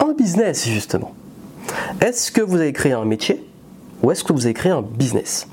un 0.00 0.14
business 0.14 0.66
justement. 0.66 1.14
Est-ce 2.00 2.32
que 2.32 2.40
vous 2.40 2.56
avez 2.56 2.72
créé 2.72 2.92
un 2.92 3.04
métier 3.04 3.46
ou 4.02 4.10
est-ce 4.10 4.24
que 4.24 4.32
vous 4.32 4.46
avez 4.46 4.54
créé 4.54 4.72
un 4.72 4.82
business? 4.82 5.48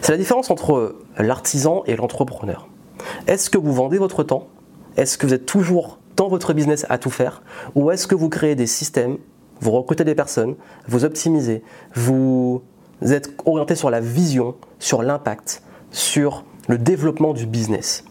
C'est 0.00 0.12
la 0.12 0.18
différence 0.18 0.50
entre 0.50 0.96
l'artisan 1.18 1.82
et 1.86 1.96
l'entrepreneur. 1.96 2.68
Est-ce 3.26 3.50
que 3.50 3.58
vous 3.58 3.72
vendez 3.72 3.98
votre 3.98 4.22
temps? 4.22 4.48
Est-ce 4.96 5.16
que 5.16 5.26
vous 5.26 5.34
êtes 5.34 5.46
toujours 5.46 5.98
dans 6.16 6.28
votre 6.28 6.52
business 6.52 6.84
à 6.88 6.98
tout 6.98 7.10
faire? 7.10 7.42
Ou 7.74 7.90
est-ce 7.90 8.06
que 8.06 8.14
vous 8.14 8.28
créez 8.28 8.54
des 8.54 8.66
systèmes, 8.66 9.18
vous 9.60 9.70
recrutez 9.70 10.04
des 10.04 10.14
personnes, 10.14 10.56
vous 10.88 11.04
optimisez, 11.04 11.62
vous 11.94 12.62
êtes 13.00 13.32
orienté 13.46 13.74
sur 13.74 13.90
la 13.90 14.00
vision, 14.00 14.56
sur 14.78 15.02
l'impact, 15.02 15.62
sur 15.90 16.44
le 16.68 16.78
développement 16.78 17.32
du 17.32 17.46
business, 17.46 18.04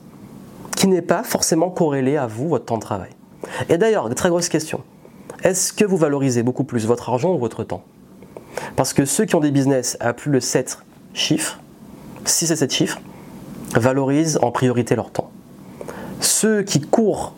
qui 0.76 0.88
n'est 0.88 1.02
pas 1.02 1.24
forcément 1.24 1.70
corrélé 1.70 2.18
à 2.18 2.28
vous, 2.28 2.50
votre 2.50 2.66
temps 2.66 2.78
de 2.78 2.82
travail. 2.82 3.12
Et 3.70 3.78
d'ailleurs, 3.78 4.14
très 4.16 4.30
grosses 4.30 4.50
questions. 4.50 4.82
Est-ce 5.44 5.74
que 5.74 5.86
vous 5.86 5.98
valorisez 5.98 6.44
beaucoup 6.44 6.64
plus 6.64 6.86
votre 6.86 7.10
argent 7.10 7.34
ou 7.34 7.40
votre 7.40 7.64
temps? 7.64 7.84
Parce 8.76 8.94
que 8.94 9.06
ceux 9.06 9.26
qui 9.26 9.36
ont 9.36 9.40
des 9.40 9.50
business 9.50 9.98
à 10.00 10.14
plus 10.14 10.32
de 10.32 10.40
7 10.40 10.78
chiffres, 11.14 11.60
6 12.26 12.52
et 12.52 12.56
7 12.56 12.72
chiffres, 12.72 13.02
valorisent 13.74 14.38
en 14.44 14.52
priorité 14.52 14.96
leur 14.96 15.12
temps. 15.12 15.32
Ceux 16.20 16.62
qui 16.62 16.80
courent 16.80 17.34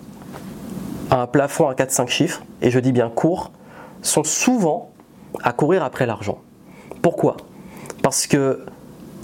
à 1.10 1.22
un 1.22 1.28
plafond 1.28 1.70
à 1.70 1.76
4-5 1.76 2.08
chiffres, 2.10 2.44
et 2.62 2.72
je 2.72 2.80
dis 2.80 2.92
bien 2.92 3.10
courent, 3.10 3.52
sont 4.02 4.26
souvent 4.26 4.92
à 5.42 5.54
courir 5.54 5.84
après 5.84 6.06
l'argent. 6.06 6.40
Pourquoi? 7.02 7.38
Parce 8.02 8.28
que 8.28 8.66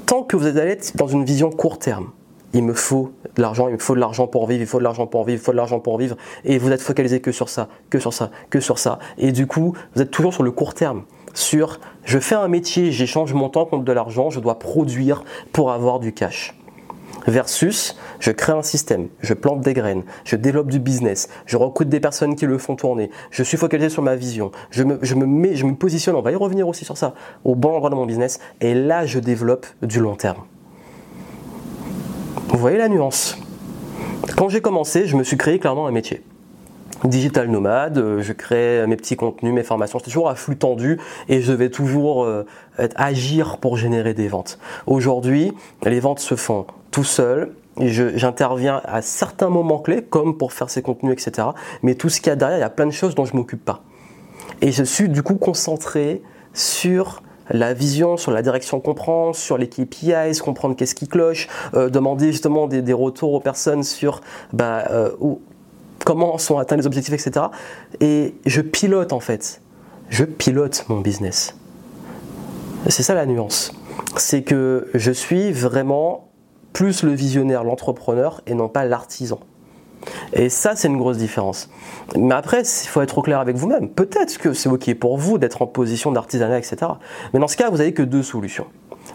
tant 0.05 0.23
que 0.23 0.37
vous 0.37 0.47
êtes 0.47 0.95
dans 0.95 1.07
une 1.07 1.25
vision 1.25 1.49
court 1.49 1.79
terme, 1.79 2.11
il 2.53 2.63
me 2.63 2.73
faut 2.73 3.11
de 3.35 3.41
l'argent, 3.41 3.67
il 3.67 3.73
me 3.73 3.79
faut 3.79 3.95
de 3.95 3.99
l'argent 3.99 4.27
pour 4.27 4.47
vivre, 4.47 4.61
il 4.61 4.67
faut 4.67 4.79
de 4.79 4.83
l'argent 4.83 5.07
pour 5.07 5.23
vivre, 5.23 5.39
il 5.41 5.43
faut 5.43 5.51
de 5.51 5.57
l'argent 5.57 5.79
pour 5.79 5.97
vivre, 5.97 6.17
et 6.45 6.57
vous 6.57 6.71
êtes 6.71 6.81
focalisé 6.81 7.21
que 7.21 7.31
sur 7.31 7.49
ça, 7.49 7.67
que 7.89 7.99
sur 7.99 8.13
ça, 8.13 8.31
que 8.49 8.59
sur 8.59 8.79
ça. 8.79 8.99
Et 9.17 9.31
du 9.31 9.47
coup, 9.47 9.75
vous 9.95 10.01
êtes 10.01 10.11
toujours 10.11 10.33
sur 10.33 10.43
le 10.43 10.51
court 10.51 10.73
terme, 10.73 11.03
sur 11.33 11.79
je 12.03 12.19
fais 12.19 12.35
un 12.35 12.47
métier, 12.47 12.91
j'échange 12.91 13.33
mon 13.33 13.49
temps 13.49 13.65
contre 13.65 13.83
de 13.83 13.91
l'argent, 13.91 14.29
je 14.29 14.39
dois 14.39 14.57
produire 14.59 15.23
pour 15.51 15.71
avoir 15.71 15.99
du 15.99 16.13
cash. 16.13 16.55
Versus, 17.27 17.97
je 18.19 18.31
crée 18.31 18.53
un 18.53 18.63
système, 18.63 19.09
je 19.19 19.33
plante 19.33 19.61
des 19.61 19.73
graines, 19.73 20.03
je 20.23 20.35
développe 20.35 20.71
du 20.71 20.79
business, 20.79 21.27
je 21.45 21.57
recrute 21.57 21.89
des 21.89 21.99
personnes 21.99 22.35
qui 22.35 22.45
le 22.45 22.57
font 22.57 22.75
tourner, 22.75 23.11
je 23.29 23.43
suis 23.43 23.57
focalisé 23.57 23.89
sur 23.89 24.01
ma 24.01 24.15
vision, 24.15 24.51
je 24.71 24.83
me, 24.83 24.97
je 25.01 25.15
me 25.15 25.25
mets, 25.25 25.55
je 25.55 25.65
me 25.65 25.75
positionne, 25.75 26.15
on 26.15 26.21
va 26.21 26.31
y 26.31 26.35
revenir 26.35 26.67
aussi 26.67 26.85
sur 26.85 26.97
ça, 26.97 27.13
au 27.43 27.55
bon 27.55 27.75
endroit 27.75 27.89
de 27.89 27.95
mon 27.95 28.05
business, 28.05 28.39
et 28.61 28.73
là 28.73 29.05
je 29.05 29.19
développe 29.19 29.67
du 29.81 29.99
long 29.99 30.15
terme. 30.15 30.43
Vous 32.49 32.57
voyez 32.57 32.77
la 32.77 32.89
nuance 32.89 33.37
Quand 34.35 34.49
j'ai 34.49 34.61
commencé, 34.61 35.07
je 35.07 35.15
me 35.15 35.23
suis 35.23 35.37
créé 35.37 35.59
clairement 35.59 35.87
un 35.87 35.91
métier. 35.91 36.21
Digital 37.05 37.49
nomade, 37.49 37.97
euh, 37.97 38.21
je 38.21 38.33
crée 38.33 38.85
mes 38.85 38.97
petits 38.97 39.15
contenus, 39.15 39.53
mes 39.53 39.63
formations, 39.63 39.99
c'était 39.99 40.11
toujours 40.11 40.29
à 40.29 40.35
flux 40.35 40.57
tendu 40.57 40.99
et 41.29 41.41
je 41.41 41.51
devais 41.51 41.69
toujours 41.69 42.25
euh, 42.25 42.45
agir 42.95 43.57
pour 43.57 43.77
générer 43.77 44.13
des 44.13 44.27
ventes. 44.27 44.59
Aujourd'hui, 44.85 45.53
les 45.83 45.99
ventes 46.01 46.19
se 46.19 46.35
font 46.35 46.65
tout 46.91 47.05
seul, 47.05 47.53
j'interviens 47.79 48.81
à 48.83 49.01
certains 49.01 49.49
moments 49.49 49.79
clés, 49.79 50.01
comme 50.01 50.37
pour 50.37 50.51
faire 50.51 50.69
ces 50.69 50.81
contenus, 50.81 51.13
etc. 51.13 51.49
Mais 51.83 51.95
tout 51.95 52.09
ce 52.09 52.19
qu'il 52.19 52.29
y 52.29 52.33
a 52.33 52.35
derrière, 52.35 52.57
il 52.57 52.61
y 52.61 52.63
a 52.63 52.69
plein 52.69 52.87
de 52.87 52.91
choses 52.91 53.15
dont 53.15 53.25
je 53.25 53.33
ne 53.33 53.37
m'occupe 53.37 53.63
pas. 53.63 53.83
Et 54.61 54.71
je 54.71 54.83
suis 54.83 55.07
du 55.07 55.23
coup 55.23 55.35
concentré 55.35 56.21
sur 56.53 57.23
la 57.49 57.73
vision, 57.73 58.17
sur 58.17 58.31
la 58.31 58.41
direction 58.41 58.79
qu'on 58.79 58.93
prend, 58.93 59.33
sur 59.33 59.57
les 59.57 59.67
KPIs, 59.67 60.39
comprendre 60.43 60.75
qu'est-ce 60.75 60.95
qui 60.95 61.07
cloche, 61.07 61.47
euh, 61.73 61.89
demander 61.89 62.31
justement 62.31 62.67
des, 62.67 62.93
retours 62.93 63.33
aux 63.33 63.39
personnes 63.39 63.83
sur 63.83 64.21
bah, 64.53 64.85
euh, 64.91 65.11
comment 66.05 66.37
sont 66.37 66.57
atteints 66.57 66.77
les 66.77 66.87
objectifs, 66.87 67.13
etc. 67.13 67.47
Et 67.99 68.35
je 68.45 68.61
pilote 68.61 69.13
en 69.13 69.19
fait. 69.19 69.61
Je 70.09 70.23
pilote 70.23 70.85
mon 70.89 70.99
business. 70.99 71.55
C'est 72.87 73.03
ça 73.03 73.13
la 73.13 73.25
nuance. 73.25 73.73
C'est 74.15 74.41
que 74.41 74.89
je 74.93 75.11
suis 75.11 75.51
vraiment 75.51 76.29
plus 76.73 77.03
le 77.03 77.11
visionnaire, 77.11 77.63
l'entrepreneur 77.63 78.41
et 78.47 78.53
non 78.53 78.69
pas 78.69 78.85
l'artisan. 78.85 79.39
Et 80.33 80.49
ça, 80.49 80.75
c'est 80.75 80.87
une 80.87 80.97
grosse 80.97 81.17
différence. 81.17 81.69
Mais 82.15 82.35
après, 82.35 82.61
il 82.61 82.87
faut 82.87 83.01
être 83.01 83.17
au 83.17 83.21
clair 83.21 83.39
avec 83.39 83.55
vous-même. 83.55 83.89
Peut-être 83.89 84.37
que 84.37 84.53
c'est 84.53 84.69
OK 84.69 84.93
pour 84.95 85.17
vous 85.17 85.37
d'être 85.37 85.61
en 85.61 85.67
position 85.67 86.11
d'artisanat, 86.11 86.57
etc. 86.57 86.77
Mais 87.33 87.39
dans 87.39 87.47
ce 87.47 87.57
cas, 87.57 87.69
vous 87.69 87.77
n'avez 87.77 87.93
que 87.93 88.03
deux 88.03 88.23
solutions. 88.23 88.65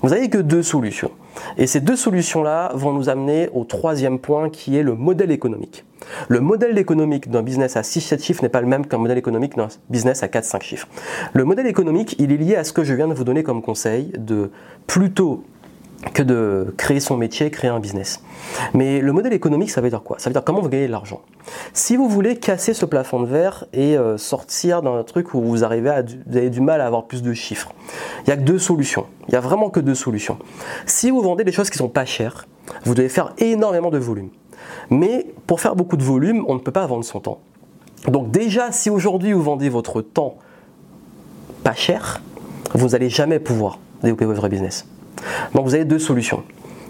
Vous 0.03 0.11
n'avez 0.11 0.29
que 0.29 0.39
deux 0.39 0.63
solutions. 0.63 1.11
Et 1.57 1.67
ces 1.67 1.81
deux 1.81 1.97
solutions-là 1.97 2.73
vont 2.75 2.93
nous 2.93 3.09
amener 3.09 3.49
au 3.53 3.65
troisième 3.65 4.19
point 4.19 4.51
qui 4.51 4.77
est 4.77 4.83
le 4.83 4.95
modèle 4.95 5.31
économique. 5.31 5.85
Le 6.29 6.41
modèle 6.41 6.77
économique 6.79 7.31
d'un 7.31 7.43
business 7.43 7.77
à 7.77 7.81
6-7 7.81 8.23
chiffres 8.23 8.43
n'est 8.43 8.49
pas 8.49 8.61
le 8.61 8.67
même 8.67 8.87
qu'un 8.87 8.99
modèle 8.99 9.19
économique 9.19 9.57
d'un 9.57 9.69
business 9.89 10.23
à 10.23 10.27
4-5 10.27 10.63
chiffres. 10.63 10.89
Le 11.33 11.45
modèle 11.45 11.67
économique, 11.67 12.17
il 12.19 12.33
est 12.33 12.37
lié 12.37 12.57
à 12.57 12.65
ce 12.65 12.73
que 12.73 12.85
je 12.85 12.93
viens 12.93 13.09
de 13.09 13.15
vous 13.15 13.25
donner 13.25 13.43
comme 13.43 13.63
conseil 13.63 14.13
de 14.19 14.51
plutôt 14.87 15.45
que 16.13 16.23
de 16.23 16.75
créer 16.77 17.01
son 17.01 17.17
métier, 17.17 17.51
créer 17.51 17.71
un 17.71 17.81
business. 17.81 18.23
Mais 18.73 19.01
le 19.01 19.13
modèle 19.13 19.33
économique, 19.33 19.71
ça 19.71 19.81
veut 19.81 19.89
dire 19.89 20.03
quoi? 20.03 20.19
Ça 20.19 20.29
veut 20.29 20.35
dire 20.35 20.45
comment 20.45 20.61
vous 20.61 20.69
gagnez 20.69 20.87
de 20.87 20.93
l'argent. 20.93 21.23
Si 21.73 21.97
vous 21.97 22.09
voulez 22.09 22.37
casser 22.37 22.75
ce 22.75 22.85
plafond 22.85 23.21
de 23.21 23.27
verre 23.27 23.65
et 23.73 23.97
euh, 23.97 24.17
sortir 24.19 24.83
d'un 24.83 25.03
truc 25.03 25.35
où 25.35 25.41
vous 25.41 25.63
avez 25.63 26.51
du 26.51 26.61
mal 26.61 26.81
à 26.81 26.87
avoir 26.87 27.07
plus 27.07 27.23
de 27.23 27.33
chiffres, 27.33 27.73
il 28.21 28.25
n'y 28.27 28.33
a 28.33 28.37
que 28.37 28.43
deux 28.43 28.59
solutions. 28.59 29.07
Il 29.29 29.33
n'y 29.33 29.39
a 29.39 29.41
vraiment 29.41 29.71
que 29.71 29.81
deux 29.81 29.95
solutions. 29.95 30.39
Si 30.87 31.11
vous 31.11 31.23
vendez 31.23 31.45
des 31.45 31.53
choses 31.53 31.71
qui 31.71 31.79
sont 31.79 31.89
pas 31.89 32.05
chères, 32.05 32.47
vous 32.85 32.95
devez 32.95 33.09
faire 33.09 33.33
énormément 33.39 33.91
de 33.91 33.99
volume. 33.99 34.31
Mais 34.91 35.27
pour 35.47 35.61
faire 35.61 35.77
beaucoup 35.77 35.97
de 35.97 36.05
volume, 36.05 36.45
on 36.49 36.55
ne 36.55 36.61
peut 36.61 36.73
pas 36.73 36.87
vendre 36.87 37.05
son 37.05 37.21
temps. 37.21 37.41
Donc 38.09 38.31
déjà, 38.31 38.73
si 38.73 38.91
aujourd'hui 38.91 39.33
vous 39.33 39.43
vendez 39.43 39.69
votre 39.69 40.03
temps 40.03 40.37
pas 41.63 41.73
cher, 41.73 42.21
vous 42.75 42.89
n'allez 42.89 43.09
jamais 43.09 43.39
pouvoir 43.39 43.79
développer 44.03 44.27
votre 44.27 44.49
business. 44.49 44.87
Donc 45.55 45.67
vous 45.67 45.75
avez 45.75 45.85
deux 45.85 45.99
solutions. 45.99 46.45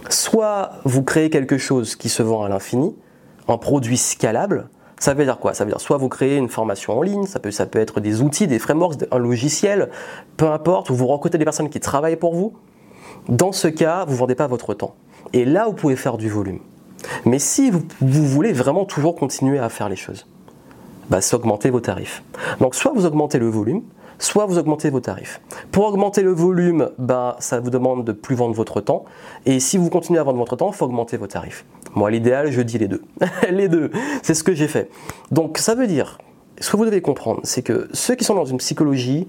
Soit 0.09 0.73
vous 0.85 1.03
créez 1.03 1.31
quelque 1.31 1.59
chose 1.59 1.97
qui 1.97 2.09
se 2.09 2.23
vend 2.23 2.45
à 2.45 2.49
l'infini, 2.49 2.95
un 3.49 3.59
produit 3.59 3.97
scalable. 3.97 4.69
Ça 4.99 5.14
veut 5.14 5.25
dire 5.25 5.38
quoi? 5.38 5.55
Ça 5.55 5.64
veut 5.64 5.71
dire 5.71 5.81
soit 5.81 5.97
vous 5.97 6.09
créez 6.09 6.37
une 6.37 6.49
formation 6.49 6.99
en 6.99 7.03
ligne, 7.03 7.26
ça 7.26 7.41
peut, 7.41 7.50
être 7.79 8.00
des 8.00 8.23
outils, 8.23 8.47
des 8.47 8.59
frameworks, 8.59 9.05
un 9.11 9.19
logiciel, 9.19 9.91
peu 10.37 10.47
importe, 10.47 10.91
ou 10.91 10.95
vous 10.95 11.07
recrutez 11.07 11.38
des 11.38 11.45
personnes 11.45 11.69
qui 11.69 11.81
travaillent 11.81 12.17
pour 12.17 12.35
vous. 12.35 12.55
Dans 13.29 13.53
ce 13.53 13.69
cas, 13.69 14.05
vous 14.05 14.12
ne 14.12 14.19
vendez 14.19 14.35
pas 14.35 14.47
votre 14.47 14.75
temps. 14.75 14.95
Et 15.33 15.45
là, 15.45 15.67
vous 15.67 15.73
pouvez 15.73 15.97
faire 15.97 16.17
du 16.17 16.29
volume. 16.29 16.61
Mais 17.25 17.38
si 17.38 17.71
vous, 17.71 17.83
voulez 18.00 18.53
vraiment 18.53 18.85
toujours 18.85 19.14
continuer 19.14 19.59
à 19.59 19.69
faire 19.69 19.88
les 19.88 19.97
choses, 19.97 20.26
bah, 21.11 21.21
c'est 21.21 21.35
augmenter 21.37 21.71
vos 21.71 21.81
tarifs. 21.81 22.23
Donc 22.61 22.75
soit 22.75 22.93
vous 22.95 23.05
augmentez 23.05 23.38
le 23.38 23.49
volume, 23.49 23.83
soit 24.18 24.47
vous 24.47 24.59
augmentez 24.59 24.90
vos 24.90 25.00
tarifs. 25.00 25.40
Pour 25.71 25.85
augmenter 25.85 26.23
le 26.23 26.33
volume, 26.33 26.90
ben, 26.99 27.37
ça 27.38 27.61
vous 27.61 27.71
demande 27.71 28.04
de 28.04 28.12
plus 28.12 28.35
vendre 28.35 28.54
votre 28.54 28.80
temps. 28.80 29.04
Et 29.47 29.61
si 29.61 29.78
vous 29.78 29.90
continuez 29.90 30.18
à 30.18 30.23
vendre 30.23 30.38
votre 30.38 30.56
temps, 30.56 30.71
il 30.73 30.76
faut 30.76 30.87
augmenter 30.87 31.16
vos 31.16 31.26
tarifs. 31.26 31.64
Moi, 31.94 32.11
l'idéal, 32.11 32.50
je 32.50 32.61
dis 32.61 32.78
les 32.78 32.88
deux. 32.88 33.02
les 33.50 33.68
deux, 33.68 33.90
c'est 34.23 34.35
ce 34.35 34.44
que 34.44 34.54
j'ai 34.54 34.68
fait. 34.68 34.90
Donc 35.30 35.59
ça 35.59 35.75
veut 35.75 35.87
dire, 35.87 36.18
ce 36.61 36.71
que 36.71 36.76
vous 36.76 36.85
devez 36.85 37.00
comprendre, 37.00 37.40
c'est 37.44 37.62
que 37.62 37.88
ceux 37.92 38.14
qui 38.14 38.25
sont 38.25 38.35
dans 38.35 38.44
une 38.44 38.59
psychologie, 38.59 39.28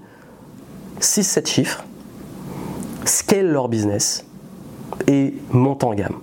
6-7 1.00 1.46
chiffres, 1.46 1.84
scale 3.04 3.48
leur 3.50 3.68
business 3.68 4.26
et 5.06 5.34
montent 5.50 5.84
en 5.84 5.94
gamme. 5.94 6.20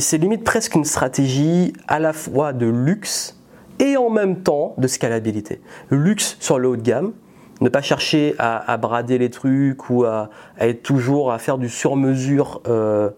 C'est 0.00 0.18
limite 0.18 0.44
presque 0.44 0.74
une 0.74 0.84
stratégie 0.84 1.72
à 1.88 1.98
la 1.98 2.12
fois 2.12 2.52
de 2.52 2.66
luxe 2.66 3.36
et 3.78 3.96
en 3.96 4.10
même 4.10 4.42
temps 4.42 4.74
de 4.78 4.86
scalabilité. 4.86 5.60
Luxe 5.90 6.36
sur 6.40 6.58
le 6.58 6.68
haut 6.68 6.76
de 6.76 6.82
gamme, 6.82 7.12
ne 7.60 7.68
pas 7.68 7.82
chercher 7.82 8.34
à, 8.38 8.76
brader 8.76 9.18
les 9.18 9.30
trucs 9.30 9.90
ou 9.90 10.04
à, 10.04 10.30
être 10.60 10.82
toujours 10.82 11.32
à 11.32 11.38
faire 11.38 11.58
du 11.58 11.68
sur-mesure, 11.68 12.62
euh, 12.68 13.10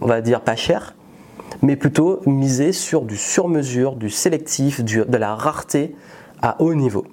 on 0.00 0.06
va 0.06 0.20
dire 0.20 0.40
pas 0.40 0.56
cher, 0.56 0.94
mais 1.62 1.76
plutôt 1.76 2.20
miser 2.26 2.72
sur 2.72 3.02
du 3.02 3.16
sur-mesure, 3.16 3.96
du 3.96 4.10
sélectif, 4.10 4.84
de 4.84 5.16
la 5.16 5.34
rareté 5.34 5.96
à 6.40 6.60
haut 6.60 6.74
niveau. 6.74 7.04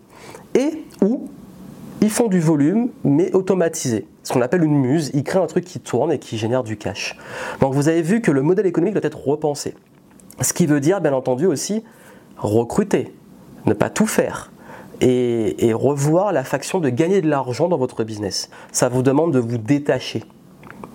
Et 0.54 0.86
où 1.02 1.30
ils 2.02 2.10
font 2.10 2.28
du 2.28 2.40
volume, 2.40 2.90
mais 3.04 3.34
automatisé. 3.34 4.08
Ce 4.24 4.34
qu'on 4.34 4.42
appelle 4.42 4.64
une 4.64 4.78
muse, 4.78 5.12
ils 5.14 5.24
créent 5.24 5.40
un 5.40 5.48
truc 5.48 5.66
qui 5.66 5.80
tourne 5.80 6.12
et 6.12 6.20
qui 6.20 6.38
génère 6.38 6.64
du 6.64 6.78
cash. 6.78 7.18
Donc 7.62 7.74
vous 7.74 7.88
avez 7.88 8.02
vu 8.02 8.22
que 8.22 8.32
le 8.32 8.42
modèle 8.42 8.66
économique 8.66 8.94
doit 8.94 9.06
être 9.06 9.28
repensé. 9.28 9.76
Ce 10.42 10.54
qui 10.54 10.66
veut 10.66 10.80
dire, 10.80 11.02
bien 11.02 11.14
entendu, 11.14 11.46
aussi 11.46 11.84
recruter, 12.38 13.14
ne 13.66 13.74
pas 13.74 13.90
tout 13.90 14.08
faire. 14.08 14.52
Et, 15.02 15.74
revoir 15.74 16.32
la 16.32 16.44
faction 16.44 16.80
de 16.80 16.90
gagner 16.90 17.22
de 17.22 17.30
l'argent 17.30 17.68
dans 17.68 17.78
votre 17.78 18.04
business. 18.04 18.50
Ça 18.72 18.90
vous 18.90 19.04
demande 19.04 19.34
de 19.34 19.40
vous 19.40 19.58
détacher 19.58 20.24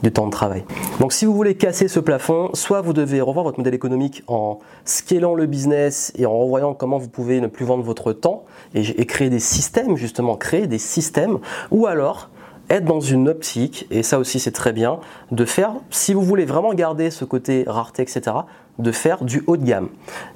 du 0.02 0.10
temps 0.10 0.26
de 0.26 0.30
travail. 0.30 0.64
Donc 0.98 1.12
si 1.12 1.26
vous 1.26 1.34
voulez 1.34 1.54
casser 1.54 1.86
ce 1.88 2.00
plafond, 2.00 2.50
soit 2.54 2.80
vous 2.80 2.92
devez 2.92 3.20
revoir 3.20 3.44
votre 3.44 3.58
modèle 3.58 3.74
économique 3.74 4.22
en 4.26 4.58
scalant 4.84 5.34
le 5.34 5.46
business 5.46 6.12
et 6.16 6.24
en 6.24 6.38
revoyant 6.38 6.72
comment 6.72 6.98
vous 6.98 7.08
pouvez 7.08 7.40
ne 7.40 7.46
plus 7.46 7.66
vendre 7.66 7.84
votre 7.84 8.12
temps 8.12 8.44
et 8.74 9.06
créer 9.06 9.28
des 9.28 9.40
systèmes, 9.40 9.96
justement, 9.96 10.36
créer 10.36 10.66
des 10.66 10.78
systèmes, 10.78 11.38
ou 11.70 11.86
alors 11.86 12.30
être 12.70 12.84
dans 12.84 13.00
une 13.00 13.28
optique, 13.28 13.86
et 13.90 14.02
ça 14.02 14.18
aussi 14.18 14.38
c'est 14.38 14.52
très 14.52 14.72
bien, 14.72 15.00
de 15.30 15.44
faire, 15.44 15.72
si 15.90 16.14
vous 16.14 16.22
voulez 16.22 16.44
vraiment 16.44 16.72
garder 16.72 17.10
ce 17.10 17.24
côté 17.24 17.64
rareté, 17.66 18.02
etc., 18.02 18.36
de 18.78 18.92
faire 18.92 19.24
du 19.24 19.42
haut 19.46 19.56
de 19.56 19.64
gamme. 19.64 19.88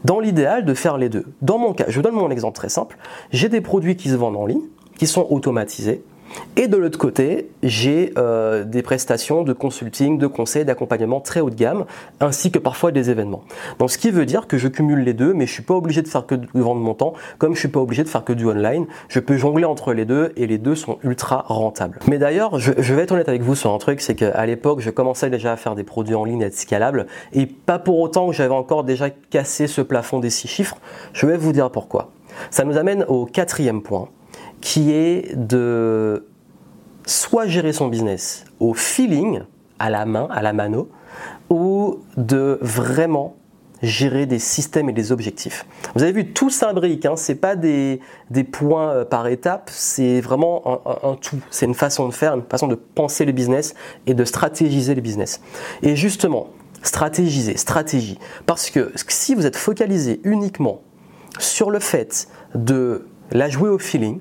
Dans 0.04 0.20
l'idéal, 0.20 0.64
de 0.64 0.74
faire 0.74 0.98
les 0.98 1.08
deux. 1.08 1.24
Dans 1.40 1.58
mon 1.58 1.72
cas, 1.72 1.86
je 1.88 2.00
donne 2.00 2.14
mon 2.14 2.30
exemple 2.30 2.56
très 2.56 2.68
simple, 2.68 2.98
j'ai 3.30 3.48
des 3.48 3.60
produits 3.60 3.96
qui 3.96 4.10
se 4.10 4.16
vendent 4.16 4.36
en 4.36 4.46
ligne, 4.46 4.64
qui 4.98 5.06
sont 5.06 5.26
automatisés, 5.30 6.04
et 6.56 6.68
de 6.68 6.76
l'autre 6.76 6.98
côté, 6.98 7.50
j'ai 7.62 8.12
euh, 8.16 8.64
des 8.64 8.82
prestations 8.82 9.42
de 9.42 9.52
consulting, 9.52 10.18
de 10.18 10.26
conseil, 10.26 10.64
d'accompagnement 10.64 11.20
très 11.20 11.40
haut 11.40 11.50
de 11.50 11.54
gamme, 11.54 11.84
ainsi 12.20 12.50
que 12.50 12.58
parfois 12.58 12.92
des 12.92 13.10
événements. 13.10 13.42
Donc 13.78 13.90
ce 13.90 13.98
qui 13.98 14.10
veut 14.10 14.26
dire 14.26 14.46
que 14.46 14.56
je 14.56 14.68
cumule 14.68 15.00
les 15.00 15.14
deux, 15.14 15.34
mais 15.34 15.46
je 15.46 15.52
suis 15.52 15.62
pas 15.62 15.74
obligé 15.74 16.02
de 16.02 16.08
faire 16.08 16.26
que 16.26 16.34
de 16.36 16.46
vendre 16.54 16.80
mon 16.80 16.94
temps, 16.94 17.14
comme 17.38 17.54
je 17.54 17.60
suis 17.60 17.68
pas 17.68 17.80
obligé 17.80 18.04
de 18.04 18.08
faire 18.08 18.24
que 18.24 18.32
du 18.32 18.46
online. 18.46 18.86
Je 19.08 19.20
peux 19.20 19.36
jongler 19.36 19.64
entre 19.64 19.92
les 19.92 20.04
deux 20.04 20.32
et 20.36 20.46
les 20.46 20.58
deux 20.58 20.74
sont 20.74 20.98
ultra 21.02 21.44
rentables. 21.48 21.98
Mais 22.08 22.18
d'ailleurs, 22.18 22.58
je, 22.58 22.72
vais 22.72 23.02
être 23.02 23.12
honnête 23.12 23.28
avec 23.28 23.42
vous 23.42 23.56
sur 23.56 23.72
un 23.72 23.78
truc, 23.78 24.00
c'est 24.00 24.14
qu'à 24.14 24.46
l'époque, 24.46 24.80
je 24.80 24.90
commençais 24.90 25.30
déjà 25.30 25.52
à 25.52 25.56
faire 25.56 25.74
des 25.74 25.84
produits 25.84 26.14
en 26.14 26.24
ligne 26.24 26.42
et 26.42 26.46
être 26.46 26.54
scalable, 26.54 27.06
et 27.32 27.46
pas 27.46 27.78
pour 27.78 27.98
autant 27.98 28.28
que 28.28 28.32
j'avais 28.32 28.54
encore 28.54 28.84
déjà 28.84 29.10
cassé 29.10 29.66
ce 29.66 29.80
plafond 29.80 30.20
des 30.20 30.30
six 30.30 30.48
chiffres. 30.48 30.76
Je 31.12 31.26
vais 31.26 31.36
vous 31.36 31.52
dire 31.52 31.70
pourquoi. 31.70 32.12
Ça 32.50 32.64
nous 32.64 32.76
amène 32.76 33.04
au 33.08 33.26
quatrième 33.26 33.82
point 33.82 34.08
qui 34.64 34.92
est 34.92 35.36
de 35.36 36.26
soit 37.04 37.46
gérer 37.46 37.74
son 37.74 37.88
business 37.88 38.46
au 38.60 38.72
feeling, 38.72 39.42
à 39.78 39.90
la 39.90 40.06
main, 40.06 40.26
à 40.30 40.40
la 40.40 40.54
mano, 40.54 40.88
ou 41.50 41.98
de 42.16 42.58
vraiment 42.62 43.36
gérer 43.82 44.24
des 44.24 44.38
systèmes 44.38 44.88
et 44.88 44.94
des 44.94 45.12
objectifs. 45.12 45.66
Vous 45.94 46.02
avez 46.02 46.12
vu, 46.12 46.32
tout 46.32 46.48
s'imbrique, 46.48 47.04
hein, 47.04 47.14
ce 47.16 47.32
n'est 47.32 47.38
pas 47.38 47.56
des, 47.56 48.00
points 48.52 48.88
euh, 48.88 49.04
par 49.04 49.26
étape, 49.26 49.68
c'est 49.70 50.22
vraiment 50.22 50.80
un, 51.02 51.16
tout. 51.16 51.40
C'est 51.50 51.66
une 51.66 51.74
façon 51.74 52.08
de 52.08 52.14
faire, 52.14 52.32
une 52.32 52.42
façon 52.42 52.66
de 52.66 52.74
penser 52.74 53.26
le 53.26 53.32
business 53.32 53.74
et 54.06 54.14
de 54.14 54.24
stratégiser 54.24 54.94
le 54.94 55.02
business. 55.02 55.42
Et 55.82 55.94
justement, 55.94 56.48
stratégiser, 56.82 57.58
stratégie. 57.58 58.18
Parce 58.46 58.70
que 58.70 58.92
si 59.08 59.34
vous 59.34 59.44
êtes 59.44 59.56
focalisé 59.56 60.22
uniquement 60.24 60.80
sur 61.38 61.70
le 61.70 61.80
fait 61.80 62.28
de 62.54 63.06
la 63.30 63.50
jouer 63.50 63.68
au 63.68 63.78
feeling, 63.78 64.20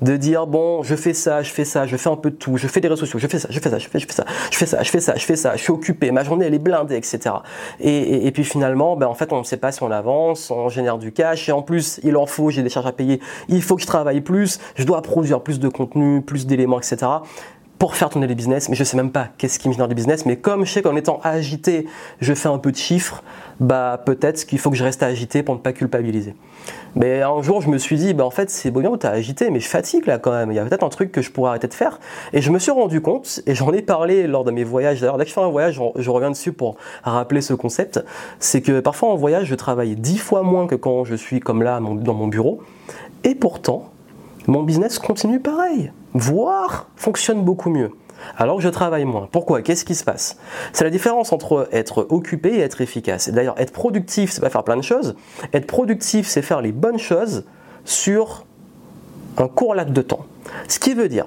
de 0.00 0.16
dire 0.16 0.46
bon 0.46 0.82
je 0.82 0.94
fais 0.96 1.14
ça, 1.14 1.42
je 1.42 1.50
fais 1.50 1.64
ça, 1.64 1.86
je 1.86 1.96
fais 1.96 2.08
un 2.08 2.16
peu 2.16 2.30
de 2.30 2.36
tout, 2.36 2.56
je 2.56 2.66
fais 2.68 2.80
des 2.80 2.88
réseaux 2.88 3.00
sociaux, 3.00 3.18
je 3.18 3.26
fais 3.26 3.38
ça, 3.38 3.48
je 3.50 3.60
fais 3.60 3.70
ça, 3.70 3.78
je 3.78 3.88
fais, 3.88 4.12
ça, 4.12 4.24
je 4.50 4.56
fais 4.56 4.66
ça, 4.66 4.82
je 4.82 4.90
fais 4.90 5.00
ça, 5.00 5.14
je 5.16 5.24
fais 5.24 5.36
ça, 5.36 5.56
je 5.56 5.62
suis 5.62 5.72
occupé, 5.72 6.10
ma 6.10 6.24
journée 6.24 6.46
elle 6.46 6.54
est 6.54 6.58
blindée, 6.58 6.96
etc. 6.96 7.34
Et, 7.80 8.30
puis 8.32 8.44
finalement, 8.44 8.96
ben, 8.96 9.06
en 9.06 9.14
fait 9.14 9.32
on 9.32 9.38
ne 9.38 9.44
sait 9.44 9.56
pas 9.56 9.72
si 9.72 9.82
on 9.82 9.90
avance, 9.90 10.50
on 10.50 10.68
génère 10.68 10.98
du 10.98 11.12
cash 11.12 11.48
et 11.48 11.52
en 11.52 11.62
plus 11.62 12.00
il 12.02 12.16
en 12.16 12.26
faut, 12.26 12.50
j'ai 12.50 12.62
des 12.62 12.68
charges 12.68 12.86
à 12.86 12.92
payer, 12.92 13.20
il 13.48 13.62
faut 13.62 13.76
que 13.76 13.82
je 13.82 13.86
travaille 13.86 14.20
plus, 14.20 14.58
je 14.74 14.84
dois 14.84 15.02
produire 15.02 15.40
plus 15.40 15.58
de 15.60 15.68
contenu, 15.68 16.22
plus 16.22 16.46
d'éléments, 16.46 16.78
etc 16.78 17.06
pour 17.80 17.96
faire 17.96 18.10
tourner 18.10 18.26
les 18.26 18.34
business, 18.34 18.68
mais 18.68 18.76
je 18.76 18.84
sais 18.84 18.98
même 18.98 19.10
pas 19.10 19.28
qu'est-ce 19.38 19.58
qui 19.58 19.66
me 19.66 19.72
génère 19.72 19.88
des 19.88 19.94
business, 19.94 20.26
mais 20.26 20.36
comme 20.36 20.66
je 20.66 20.70
sais 20.70 20.82
qu'en 20.82 20.96
étant 20.96 21.18
agité, 21.24 21.86
je 22.20 22.34
fais 22.34 22.50
un 22.50 22.58
peu 22.58 22.70
de 22.70 22.76
chiffres, 22.76 23.24
bah 23.58 23.98
peut-être 24.04 24.44
qu'il 24.44 24.58
faut 24.58 24.70
que 24.70 24.76
je 24.76 24.84
reste 24.84 25.02
agité 25.02 25.42
pour 25.42 25.54
ne 25.54 25.60
pas 25.60 25.72
culpabiliser. 25.72 26.34
Mais 26.94 27.22
un 27.22 27.40
jour, 27.40 27.62
je 27.62 27.70
me 27.70 27.78
suis 27.78 27.96
dit, 27.96 28.12
bah 28.12 28.26
en 28.26 28.30
fait, 28.30 28.50
c'est 28.50 28.70
beau 28.70 28.80
bien 28.80 28.92
as 29.02 29.08
agité, 29.08 29.48
mais 29.48 29.60
je 29.60 29.68
fatigue 29.68 30.04
là 30.04 30.18
quand 30.18 30.30
même. 30.30 30.52
Il 30.52 30.56
y 30.56 30.58
a 30.58 30.64
peut-être 30.66 30.84
un 30.84 30.90
truc 30.90 31.10
que 31.10 31.22
je 31.22 31.30
pourrais 31.30 31.50
arrêter 31.50 31.68
de 31.68 31.74
faire. 31.74 32.00
Et 32.34 32.42
je 32.42 32.50
me 32.50 32.58
suis 32.58 32.70
rendu 32.70 33.00
compte, 33.00 33.40
et 33.46 33.54
j'en 33.54 33.72
ai 33.72 33.80
parlé 33.80 34.26
lors 34.26 34.44
de 34.44 34.50
mes 34.50 34.64
voyages. 34.64 35.00
D'ailleurs, 35.00 35.16
dès 35.16 35.24
que 35.24 35.30
je 35.30 35.34
fais 35.34 35.40
un 35.40 35.48
voyage, 35.48 35.80
je 35.96 36.10
reviens 36.10 36.30
dessus 36.30 36.52
pour 36.52 36.76
rappeler 37.02 37.40
ce 37.40 37.54
concept. 37.54 38.04
C'est 38.40 38.60
que 38.60 38.80
parfois 38.80 39.08
en 39.08 39.16
voyage, 39.16 39.46
je 39.46 39.54
travaille 39.54 39.96
dix 39.96 40.18
fois 40.18 40.42
moins 40.42 40.66
que 40.66 40.74
quand 40.74 41.04
je 41.04 41.14
suis 41.14 41.40
comme 41.40 41.62
là 41.62 41.80
dans 41.80 42.14
mon 42.14 42.26
bureau. 42.26 42.60
Et 43.24 43.34
pourtant, 43.34 43.90
mon 44.48 44.64
business 44.64 44.98
continue 44.98 45.40
pareil, 45.40 45.92
voire 46.14 46.88
fonctionne 46.96 47.44
beaucoup 47.44 47.70
mieux 47.70 47.92
alors 48.36 48.56
que 48.56 48.62
je 48.62 48.68
travaille 48.68 49.04
moins. 49.04 49.28
Pourquoi? 49.30 49.62
Qu'est-ce 49.62 49.84
qui 49.84 49.94
se 49.94 50.04
passe? 50.04 50.36
C'est 50.72 50.84
la 50.84 50.90
différence 50.90 51.32
entre 51.32 51.68
être 51.72 52.06
occupé 52.10 52.50
et 52.56 52.60
être 52.60 52.80
efficace. 52.80 53.30
D'ailleurs, 53.30 53.58
être 53.58 53.72
productif, 53.72 54.30
c'est 54.30 54.40
pas 54.40 54.50
faire 54.50 54.64
plein 54.64 54.76
de 54.76 54.82
choses. 54.82 55.14
Être 55.52 55.66
productif, 55.66 56.26
c'est 56.28 56.42
faire 56.42 56.60
les 56.60 56.72
bonnes 56.72 56.98
choses 56.98 57.44
sur 57.84 58.44
un 59.38 59.48
court 59.48 59.74
laps 59.74 59.94
de 59.94 60.02
temps. 60.02 60.26
Ce 60.68 60.78
qui 60.78 60.94
veut 60.94 61.08
dire, 61.08 61.26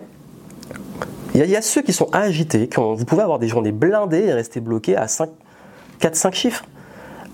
il 1.34 1.44
y, 1.44 1.56
a 1.56 1.62
ceux 1.64 1.82
qui 1.82 1.94
sont 1.94 2.10
agités, 2.14 2.70
vous 2.78 3.06
pouvez 3.06 3.24
avoir 3.24 3.40
des 3.40 3.48
journées 3.48 3.72
blindées 3.72 4.26
et 4.26 4.34
rester 4.34 4.60
bloqué 4.60 4.96
à 4.96 5.08
4-5 5.08 6.34
chiffres. 6.34 6.66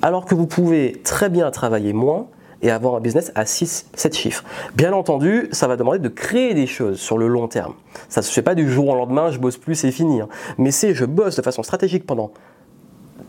Alors 0.01 0.23
que 0.23 0.35
vous 0.35 0.47
pouvez 0.47 1.01
très 1.03 1.27
bien 1.27 1.51
travailler 1.51 1.91
moins 1.91 2.27
et 2.61 2.71
avoir 2.71 2.95
un 2.95 2.99
business 2.99 3.31
à 3.35 3.45
6, 3.45 3.87
7 3.93 4.15
chiffres. 4.15 4.43
Bien 4.75 4.93
entendu, 4.93 5.47
ça 5.51 5.67
va 5.67 5.77
demander 5.77 5.99
de 5.99 6.09
créer 6.09 6.53
des 6.53 6.67
choses 6.67 6.99
sur 6.99 7.17
le 7.17 7.27
long 7.27 7.47
terme. 7.47 7.73
Ça 8.09 8.21
ne 8.21 8.25
se 8.25 8.31
fait 8.31 8.41
pas 8.41 8.55
du 8.55 8.69
jour 8.69 8.89
au 8.89 8.95
lendemain, 8.95 9.31
je 9.31 9.39
bosse 9.39 9.57
plus, 9.57 9.75
c'est 9.75 9.91
fini. 9.91 10.21
Hein. 10.21 10.29
Mais 10.57 10.71
c'est 10.71 10.93
je 10.93 11.05
bosse 11.05 11.35
de 11.35 11.41
façon 11.41 11.63
stratégique 11.63 12.05
pendant 12.05 12.31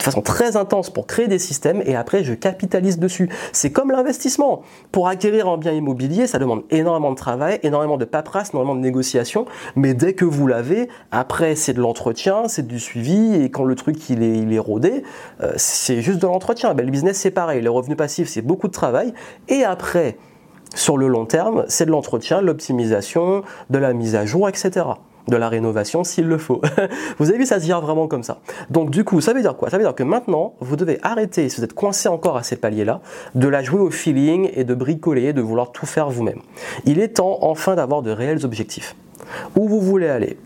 de 0.01 0.05
façon 0.05 0.23
très 0.23 0.57
intense 0.57 0.91
pour 0.91 1.07
créer 1.07 1.29
des 1.29 1.39
systèmes 1.39 1.83
et 1.85 1.95
après 1.95 2.25
je 2.25 2.35
capitalise 2.35 2.99
dessus. 2.99 3.29
C'est 3.53 3.71
comme 3.71 3.91
l'investissement. 3.91 4.63
Pour 4.93 5.09
acquérir 5.09 5.47
un 5.49 5.59
bien 5.59 5.73
immobilier, 5.73 6.27
ça 6.27 6.39
demande 6.39 6.65
énormément 6.71 7.11
de 7.11 7.17
travail, 7.17 7.61
énormément 7.63 7.99
de 7.99 8.07
paperasse, 8.07 8.51
énormément 8.53 8.75
de 8.75 8.81
négociations, 8.81 9.45
mais 9.77 9.95
dès 9.95 10.15
que 10.15 10.25
vous 10.25 10.47
l'avez, 10.47 10.89
après 11.11 11.55
c'est 11.55 11.75
de 11.75 11.81
l'entretien, 11.81 12.49
c'est 12.49 12.67
du 12.67 12.81
suivi 12.81 13.35
et 13.35 13.51
quand 13.51 13.65
le 13.65 13.75
truc 13.75 14.09
il 14.09 14.23
est, 14.23 14.39
il 14.39 14.53
est 14.53 14.59
rodé, 14.59 15.05
euh, 15.43 15.53
c'est 15.57 16.01
juste 16.01 16.21
de 16.21 16.27
l'entretien. 16.27 16.73
Ben, 16.75 16.87
le 16.87 16.93
business 16.93 17.19
c'est 17.19 17.31
pareil, 17.31 17.61
les 17.61 17.69
revenus 17.69 17.99
passifs 17.99 18.29
c'est 18.29 18.43
beaucoup 18.43 18.69
de 18.69 18.73
travail 18.73 19.13
et 19.49 19.65
après 19.65 20.17
sur 20.75 20.97
le 20.97 21.09
long 21.09 21.27
terme, 21.27 21.65
c'est 21.69 21.85
de 21.85 21.91
l'entretien, 21.91 22.41
de 22.41 22.47
l'optimisation, 22.47 23.43
de 23.71 23.79
la 23.79 23.93
mise 23.93 24.15
à 24.15 24.25
jour, 24.25 24.49
etc 24.49 24.85
de 25.29 25.37
la 25.37 25.49
rénovation 25.49 26.05
s'il 26.05 26.27
le 26.27 26.39
faut. 26.39 26.61
vous 27.19 27.29
avez 27.29 27.39
vu, 27.39 27.47
ça 27.47 27.61
se 27.61 27.67
gère 27.67 27.81
vraiment 27.81 28.09
comme 28.09 28.23
ça. 28.23 28.41
Donc 28.71 28.91
du 28.91 29.05
coup, 29.05 29.21
ça 29.21 29.33
veut 29.33 29.43
dire 29.43 29.57
quoi? 29.57 29.71
Ça 29.71 29.79
veut 29.79 29.85
dire 29.85 29.95
que 29.95 30.03
maintenant, 30.03 30.55
vous 30.61 30.77
devez 30.77 30.99
arrêter, 31.03 31.49
si 31.49 31.59
vous 31.59 31.65
êtes 31.65 31.75
coincé 31.75 32.09
encore 32.09 32.37
à 32.37 32.43
ces 32.43 32.57
paliers-là, 32.57 33.01
de 33.35 33.49
la 33.49 33.63
jouer 33.63 33.81
au 33.81 33.91
feeling 33.91 34.51
et 34.55 34.65
de 34.65 34.75
bricoler, 34.75 35.33
de 35.33 35.41
vouloir 35.41 35.73
tout 35.73 35.87
faire 35.87 36.11
vous-même. 36.11 36.41
Il 36.85 37.01
est 37.01 37.17
temps 37.17 37.39
enfin 37.43 37.75
d'avoir 37.75 38.03
de 38.03 38.11
réels 38.11 38.45
objectifs. 38.45 38.97
Où 39.57 39.69
vous 39.69 39.81
voulez 39.81 40.09
aller? 40.09 40.37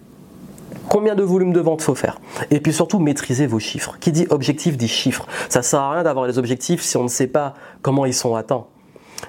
Combien 0.88 1.14
de 1.14 1.22
volumes 1.22 1.52
de 1.52 1.60
vente 1.60 1.82
faut 1.82 1.94
faire? 1.94 2.20
Et 2.50 2.60
puis 2.60 2.72
surtout, 2.72 2.98
maîtriser 2.98 3.46
vos 3.46 3.58
chiffres. 3.58 3.96
Qui 4.00 4.12
dit 4.12 4.26
objectif 4.30 4.76
dit 4.76 4.88
chiffres. 4.88 5.26
Ça 5.48 5.62
sert 5.62 5.80
à 5.80 5.92
rien 5.92 6.02
d'avoir 6.02 6.26
des 6.26 6.38
objectifs 6.38 6.82
si 6.82 6.96
on 6.96 7.04
ne 7.04 7.08
sait 7.08 7.26
pas 7.26 7.54
comment 7.80 8.04
ils 8.04 8.14
sont 8.14 8.34
atteints. 8.34 8.64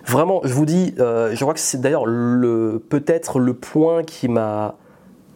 Vraiment, 0.06 0.42
je 0.44 0.54
vous 0.54 0.66
dis, 0.66 0.94
euh, 1.00 1.34
je 1.34 1.40
crois 1.40 1.54
que 1.54 1.60
c'est 1.60 1.80
d'ailleurs 1.80 2.04
peut-être 2.04 3.40
le 3.40 3.54
point 3.54 4.04
qui 4.04 4.28
m'a 4.28 4.76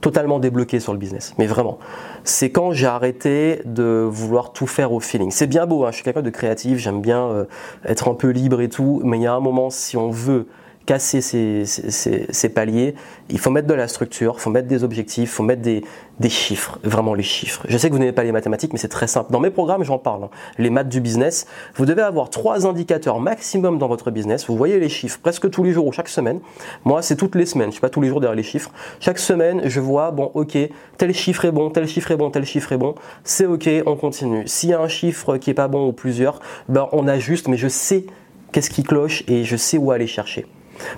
totalement 0.01 0.39
débloqué 0.39 0.79
sur 0.79 0.93
le 0.93 0.99
business. 0.99 1.33
Mais 1.37 1.45
vraiment, 1.45 1.77
c'est 2.23 2.51
quand 2.51 2.71
j'ai 2.71 2.87
arrêté 2.87 3.61
de 3.65 4.07
vouloir 4.09 4.53
tout 4.53 4.67
faire 4.67 4.91
au 4.93 4.99
feeling. 4.99 5.31
C'est 5.31 5.47
bien 5.47 5.65
beau, 5.65 5.85
hein, 5.85 5.89
je 5.91 5.95
suis 5.95 6.03
quelqu'un 6.03 6.21
de 6.21 6.29
créatif, 6.29 6.77
j'aime 6.77 7.01
bien 7.01 7.27
euh, 7.27 7.45
être 7.85 8.09
un 8.09 8.13
peu 8.13 8.29
libre 8.29 8.61
et 8.61 8.69
tout, 8.69 9.01
mais 9.03 9.17
il 9.17 9.23
y 9.23 9.27
a 9.27 9.33
un 9.33 9.39
moment, 9.39 9.69
si 9.69 9.97
on 9.97 10.09
veut 10.09 10.47
casser 10.89 11.21
ces, 11.21 12.49
paliers, 12.49 12.95
il 13.29 13.37
faut 13.37 13.51
mettre 13.51 13.67
de 13.67 13.75
la 13.75 13.87
structure, 13.87 14.33
il 14.39 14.41
faut 14.41 14.49
mettre 14.49 14.67
des 14.67 14.83
objectifs, 14.83 15.29
il 15.29 15.35
faut 15.35 15.43
mettre 15.43 15.61
des, 15.61 15.83
chiffres, 16.29 16.79
vraiment 16.83 17.13
les 17.13 17.21
chiffres. 17.21 17.63
Je 17.69 17.77
sais 17.77 17.89
que 17.89 17.93
vous 17.93 17.99
n'aimez 17.99 18.11
pas 18.11 18.23
les 18.23 18.31
mathématiques, 18.31 18.73
mais 18.73 18.79
c'est 18.79 18.87
très 18.87 19.05
simple. 19.05 19.31
Dans 19.31 19.39
mes 19.39 19.51
programmes, 19.51 19.83
j'en 19.83 19.99
parle. 19.99 20.23
Hein. 20.23 20.29
Les 20.57 20.71
maths 20.71 20.89
du 20.89 20.99
business, 20.99 21.45
vous 21.75 21.85
devez 21.85 22.01
avoir 22.01 22.31
trois 22.31 22.65
indicateurs 22.65 23.19
maximum 23.19 23.77
dans 23.77 23.87
votre 23.87 24.09
business. 24.09 24.47
Vous 24.47 24.57
voyez 24.57 24.79
les 24.79 24.89
chiffres 24.89 25.19
presque 25.21 25.51
tous 25.51 25.63
les 25.63 25.73
jours 25.73 25.85
ou 25.85 25.91
chaque 25.91 26.09
semaine. 26.09 26.39
Moi, 26.85 27.03
c'est 27.03 27.15
toutes 27.15 27.35
les 27.35 27.45
semaines. 27.45 27.65
Je 27.65 27.69
ne 27.69 27.73
suis 27.73 27.81
pas 27.81 27.89
tous 27.89 28.01
les 28.01 28.07
jours 28.07 28.19
derrière 28.19 28.35
les 28.35 28.41
chiffres. 28.41 28.71
Chaque 28.99 29.19
semaine, 29.19 29.61
je 29.65 29.79
vois, 29.79 30.09
bon, 30.09 30.31
ok, 30.33 30.57
tel 30.97 31.13
chiffre 31.13 31.45
est 31.45 31.51
bon, 31.51 31.69
tel 31.69 31.87
chiffre 31.87 32.09
est 32.09 32.17
bon, 32.17 32.31
tel 32.31 32.45
chiffre 32.45 32.71
est 32.71 32.79
bon. 32.79 32.95
C'est 33.23 33.45
ok, 33.45 33.69
on 33.85 33.95
continue. 33.95 34.47
S'il 34.47 34.69
y 34.69 34.73
a 34.73 34.81
un 34.81 34.87
chiffre 34.87 35.37
qui 35.37 35.51
est 35.51 35.53
pas 35.53 35.67
bon 35.67 35.87
ou 35.87 35.93
plusieurs, 35.93 36.39
ben, 36.67 36.89
on 36.93 37.07
ajuste, 37.07 37.47
mais 37.47 37.57
je 37.57 37.67
sais 37.67 38.07
qu'est-ce 38.51 38.71
qui 38.71 38.81
cloche 38.81 39.23
et 39.27 39.43
je 39.43 39.55
sais 39.55 39.77
où 39.77 39.91
aller 39.91 40.07
chercher. 40.07 40.47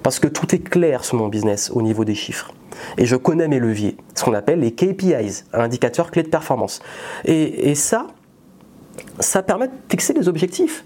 Parce 0.04 0.20
que 0.20 0.28
tout 0.28 0.54
est 0.56 0.60
clair 0.60 1.04
sur 1.04 1.18
mon 1.18 1.28
business 1.28 1.72
au 1.74 1.82
niveau 1.82 2.06
des 2.06 2.16
chiffres. 2.16 2.54
Et 2.98 3.06
je 3.06 3.16
connais 3.16 3.48
mes 3.48 3.60
leviers, 3.60 3.98
ce 4.16 4.24
qu'on 4.24 4.34
appelle 4.34 4.60
les 4.60 4.72
KPIs, 4.74 5.44
indicateurs 5.54 6.12
clés 6.12 6.24
de 6.24 6.30
performance. 6.30 6.82
Et, 7.26 7.76
ça, 7.76 8.08
ça 9.20 9.44
permet 9.44 9.68
de 9.68 9.74
fixer 9.90 10.14
des 10.14 10.28
objectifs. 10.28 10.86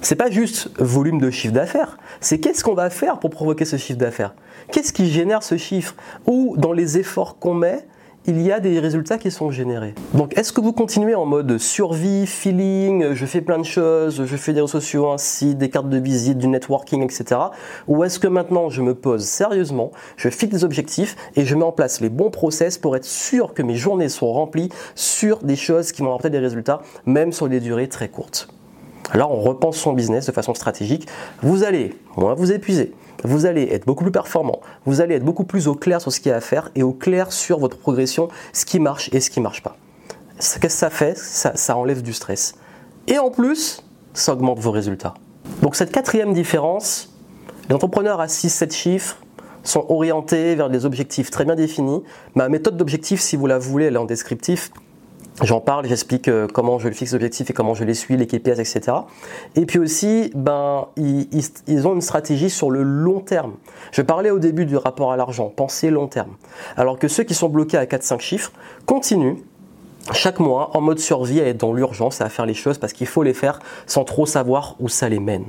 C'est 0.00 0.16
pas 0.16 0.30
juste 0.30 0.70
volume 0.78 1.20
de 1.20 1.30
chiffre 1.30 1.54
d'affaires, 1.54 1.96
c'est 2.20 2.40
qu'est-ce 2.40 2.64
qu'on 2.64 2.74
va 2.74 2.90
faire 2.90 3.20
pour 3.20 3.30
provoquer 3.30 3.64
ce 3.64 3.76
chiffre 3.76 3.98
d'affaires? 4.00 4.34
Qu'est-ce 4.72 4.92
qui 4.92 5.08
génère 5.08 5.44
ce 5.44 5.56
chiffre? 5.56 5.94
Ou 6.26 6.56
dans 6.56 6.72
les 6.72 6.98
efforts 6.98 7.38
qu'on 7.38 7.54
met, 7.54 7.86
il 8.26 8.40
y 8.40 8.52
a 8.52 8.60
des 8.60 8.78
résultats 8.78 9.18
qui 9.18 9.30
sont 9.30 9.50
générés. 9.50 9.94
Donc 10.14 10.36
est-ce 10.38 10.52
que 10.52 10.60
vous 10.60 10.72
continuez 10.72 11.14
en 11.14 11.26
mode 11.26 11.58
survie, 11.58 12.26
feeling, 12.26 13.14
je 13.14 13.26
fais 13.26 13.40
plein 13.40 13.58
de 13.58 13.64
choses, 13.64 14.24
je 14.24 14.36
fais 14.36 14.52
des 14.52 14.60
réseaux 14.60 14.80
sociaux, 14.80 15.08
un 15.08 15.16
des 15.54 15.70
cartes 15.70 15.88
de 15.88 15.98
visite, 15.98 16.38
du 16.38 16.46
networking, 16.46 17.02
etc. 17.02 17.40
Ou 17.88 18.04
est-ce 18.04 18.18
que 18.18 18.28
maintenant 18.28 18.70
je 18.70 18.82
me 18.82 18.94
pose 18.94 19.24
sérieusement, 19.24 19.90
je 20.16 20.28
fixe 20.28 20.52
des 20.52 20.64
objectifs 20.64 21.16
et 21.36 21.44
je 21.44 21.54
mets 21.54 21.64
en 21.64 21.72
place 21.72 22.00
les 22.00 22.10
bons 22.10 22.30
process 22.30 22.78
pour 22.78 22.96
être 22.96 23.04
sûr 23.04 23.54
que 23.54 23.62
mes 23.62 23.76
journées 23.76 24.08
sont 24.08 24.32
remplies 24.32 24.68
sur 24.94 25.38
des 25.38 25.56
choses 25.56 25.92
qui 25.92 26.02
vont 26.02 26.08
apporter 26.08 26.30
des 26.30 26.38
résultats, 26.38 26.82
même 27.06 27.32
sur 27.32 27.48
des 27.48 27.60
durées 27.60 27.88
très 27.88 28.08
courtes? 28.08 28.48
Alors 29.12 29.30
on 29.30 29.42
repense 29.42 29.76
son 29.76 29.92
business 29.92 30.26
de 30.26 30.32
façon 30.32 30.54
stratégique. 30.54 31.06
Vous 31.42 31.64
allez 31.64 31.98
moins 32.16 32.34
vous 32.34 32.50
épuiser, 32.50 32.94
vous 33.24 33.44
allez 33.44 33.68
être 33.70 33.84
beaucoup 33.84 34.04
plus 34.04 34.12
performant, 34.12 34.60
vous 34.86 35.02
allez 35.02 35.16
être 35.16 35.24
beaucoup 35.24 35.44
plus 35.44 35.68
au 35.68 35.74
clair 35.74 36.00
sur 36.00 36.10
ce 36.10 36.18
qu'il 36.18 36.30
y 36.30 36.32
a 36.32 36.38
à 36.38 36.40
faire 36.40 36.70
et 36.74 36.82
au 36.82 36.92
clair 36.92 37.30
sur 37.30 37.58
votre 37.58 37.76
progression, 37.76 38.28
ce 38.54 38.64
qui 38.64 38.80
marche 38.80 39.10
et 39.12 39.20
ce 39.20 39.30
qui 39.30 39.40
ne 39.40 39.44
marche 39.44 39.62
pas. 39.62 39.76
Qu'est-ce 40.36 40.58
que 40.58 40.68
ça 40.68 40.88
fait 40.88 41.16
ça, 41.16 41.76
enlève 41.76 42.02
du 42.02 42.14
stress. 42.14 42.54
Et 43.06 43.18
en 43.18 43.30
plus, 43.30 43.84
ça 44.14 44.32
augmente 44.32 44.58
vos 44.58 44.70
résultats. 44.70 45.14
Donc 45.60 45.76
cette 45.76 45.92
quatrième 45.92 46.32
différence, 46.32 47.12
les 47.68 47.74
entrepreneurs 47.74 48.20
à 48.20 48.26
6-7 48.26 48.72
chiffres 48.72 49.18
sont 49.62 49.84
orientés 49.90 50.54
vers 50.54 50.70
des 50.70 50.86
objectifs 50.86 51.30
très 51.30 51.44
bien 51.44 51.54
définis. 51.54 52.02
Ma 52.34 52.48
méthode 52.48 52.78
d'objectif, 52.78 53.20
si 53.20 53.36
vous 53.36 53.46
la 53.46 53.58
voulez, 53.58 53.86
elle 53.86 53.94
est 53.94 53.98
en 53.98 54.04
descriptif. 54.06 54.72
J'en 55.40 55.60
parle, 55.60 55.86
j'explique 55.86 56.28
euh, 56.28 56.46
comment 56.46 56.78
je 56.78 56.90
fixe 56.90 57.12
l'objectif 57.12 57.48
et 57.48 57.52
comment 57.54 57.72
je 57.72 57.84
les 57.84 57.94
suis, 57.94 58.16
les 58.16 58.26
KPIs, 58.26 58.60
etc. 58.60 58.82
Et 59.56 59.64
puis 59.64 59.78
aussi, 59.78 60.30
ben, 60.34 60.88
ils, 60.96 61.86
ont 61.86 61.94
une 61.94 62.02
stratégie 62.02 62.50
sur 62.50 62.70
le 62.70 62.82
long 62.82 63.20
terme. 63.20 63.54
Je 63.92 64.02
parlais 64.02 64.30
au 64.30 64.38
début 64.38 64.66
du 64.66 64.76
rapport 64.76 65.10
à 65.10 65.16
l'argent, 65.16 65.48
penser 65.48 65.90
long 65.90 66.06
terme. 66.06 66.32
Alors 66.76 66.98
que 66.98 67.08
ceux 67.08 67.24
qui 67.24 67.34
sont 67.34 67.48
bloqués 67.48 67.78
à 67.78 67.86
4-5 67.86 68.20
chiffres 68.20 68.52
continuent 68.84 69.36
chaque 70.12 70.40
mois 70.40 70.76
en 70.76 70.80
mode 70.80 70.98
survie 70.98 71.40
à 71.40 71.46
être 71.46 71.58
dans 71.58 71.72
l'urgence 71.72 72.20
à 72.20 72.28
faire 72.28 72.44
les 72.44 72.54
choses 72.54 72.78
parce 72.78 72.92
qu'il 72.92 73.06
faut 73.06 73.22
les 73.22 73.34
faire 73.34 73.60
sans 73.86 74.04
trop 74.04 74.26
savoir 74.26 74.74
où 74.80 74.88
ça 74.88 75.08
les 75.08 75.20
mène. 75.20 75.44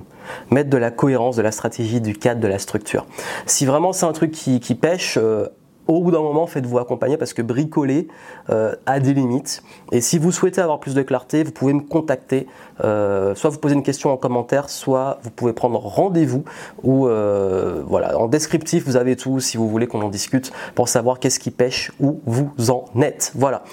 Mettre 0.51 0.69
de 0.69 0.77
la 0.77 0.91
cohérence, 0.91 1.35
de 1.35 1.41
la 1.41 1.51
stratégie, 1.51 2.01
du 2.01 2.15
cadre, 2.15 2.39
de 2.39 2.47
la 2.47 2.59
structure. 2.59 3.05
Si 3.47 3.65
vraiment 3.65 3.93
c'est 3.93 4.05
un 4.05 4.13
truc 4.13 4.31
qui, 4.31 4.75
pêche, 4.75 5.17
euh, 5.19 5.47
au 5.87 6.01
bout 6.01 6.11
d'un 6.11 6.21
moment, 6.21 6.47
faites-vous 6.47 6.79
accompagner 6.79 7.17
parce 7.17 7.33
que 7.33 7.41
bricoler 7.41 8.07
euh, 8.49 8.75
a 8.85 8.99
des 8.99 9.13
limites. 9.13 9.63
Et 9.91 10.01
si 10.01 10.17
vous 10.17 10.31
souhaitez 10.31 10.61
avoir 10.61 10.79
plus 10.79 10.93
de 10.93 11.01
clarté, 11.01 11.43
vous 11.43 11.51
pouvez 11.51 11.73
me 11.73 11.81
contacter. 11.81 12.47
Euh, 12.83 13.35
soit 13.35 13.49
vous 13.49 13.59
posez 13.59 13.75
une 13.75 13.83
question 13.83 14.11
en 14.11 14.17
commentaire, 14.17 14.69
soit 14.69 15.19
vous 15.23 15.29
pouvez 15.29 15.53
prendre 15.53 15.79
rendez-vous. 15.79 16.43
Ou 16.83 17.07
euh, 17.07 17.83
voilà, 17.85 18.17
en 18.17 18.27
descriptif, 18.27 18.85
vous 18.85 18.95
avez 18.95 19.15
tout 19.15 19.39
si 19.39 19.57
vous 19.57 19.67
voulez 19.67 19.87
qu'on 19.87 20.01
en 20.01 20.09
discute 20.09 20.51
pour 20.75 20.87
savoir 20.87 21.19
qu'est-ce 21.19 21.39
qui 21.39 21.51
pêche, 21.51 21.91
où 21.99 22.21
vous 22.25 22.51
en 22.69 22.85
êtes. 23.01 23.31
Voilà. 23.35 23.63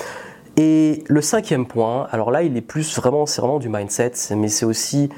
Et 0.57 1.05
le 1.07 1.23
cinquième 1.23 1.67
point, 1.67 2.09
alors 2.11 2.31
là, 2.31 2.43
il 2.43 2.57
est 2.57 2.61
plus 2.61 2.97
vraiment, 2.97 3.25
c'est 3.25 3.41
vraiment 3.41 3.59
du 3.59 3.69
mindset, 3.69 4.13
mais 4.37 4.49
c'est 4.49 4.67
aussi 4.67 5.09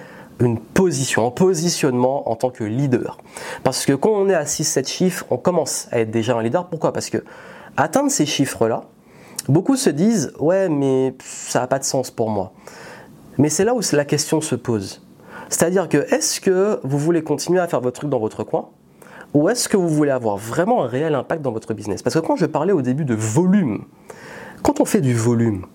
une 0.40 0.58
position, 0.58 1.26
un 1.26 1.30
positionnement 1.30 2.30
en 2.30 2.36
tant 2.36 2.50
que 2.50 2.64
leader. 2.64 3.18
Parce 3.62 3.86
que 3.86 3.92
quand 3.92 4.10
on 4.10 4.28
est 4.28 4.34
à 4.34 4.44
6-7 4.44 4.88
chiffres, 4.88 5.26
on 5.30 5.36
commence 5.36 5.88
à 5.90 6.00
être 6.00 6.10
déjà 6.10 6.36
un 6.36 6.42
leader. 6.42 6.68
Pourquoi? 6.68 6.92
Parce 6.92 7.10
que 7.10 7.18
atteindre 7.76 8.10
ces 8.10 8.26
chiffres-là, 8.26 8.84
beaucoup 9.48 9.76
se 9.76 9.90
disent 9.90 10.32
ouais 10.38 10.68
mais 10.68 11.14
ça 11.22 11.60
n'a 11.60 11.66
pas 11.66 11.78
de 11.78 11.84
sens 11.84 12.10
pour 12.10 12.30
moi. 12.30 12.52
Mais 13.38 13.48
c'est 13.48 13.64
là 13.64 13.74
où 13.74 13.80
la 13.92 14.04
question 14.04 14.40
se 14.40 14.54
pose. 14.54 15.02
C'est-à-dire 15.48 15.88
que 15.88 15.98
est-ce 16.14 16.40
que 16.40 16.80
vous 16.82 16.98
voulez 16.98 17.22
continuer 17.22 17.60
à 17.60 17.68
faire 17.68 17.80
votre 17.80 18.00
truc 18.00 18.10
dans 18.10 18.18
votre 18.18 18.44
coin 18.44 18.68
ou 19.34 19.48
est-ce 19.48 19.68
que 19.68 19.76
vous 19.76 19.88
voulez 19.88 20.10
avoir 20.10 20.36
vraiment 20.36 20.84
un 20.84 20.86
réel 20.86 21.14
impact 21.14 21.42
dans 21.42 21.52
votre 21.52 21.72
business? 21.72 22.02
Parce 22.02 22.14
que 22.14 22.20
quand 22.20 22.36
je 22.36 22.46
parlais 22.46 22.72
au 22.72 22.82
début 22.82 23.04
de 23.04 23.14
volume, 23.14 23.84
quand 24.62 24.80
on 24.80 24.84
fait 24.84 25.00
du 25.00 25.14
volume, 25.14 25.66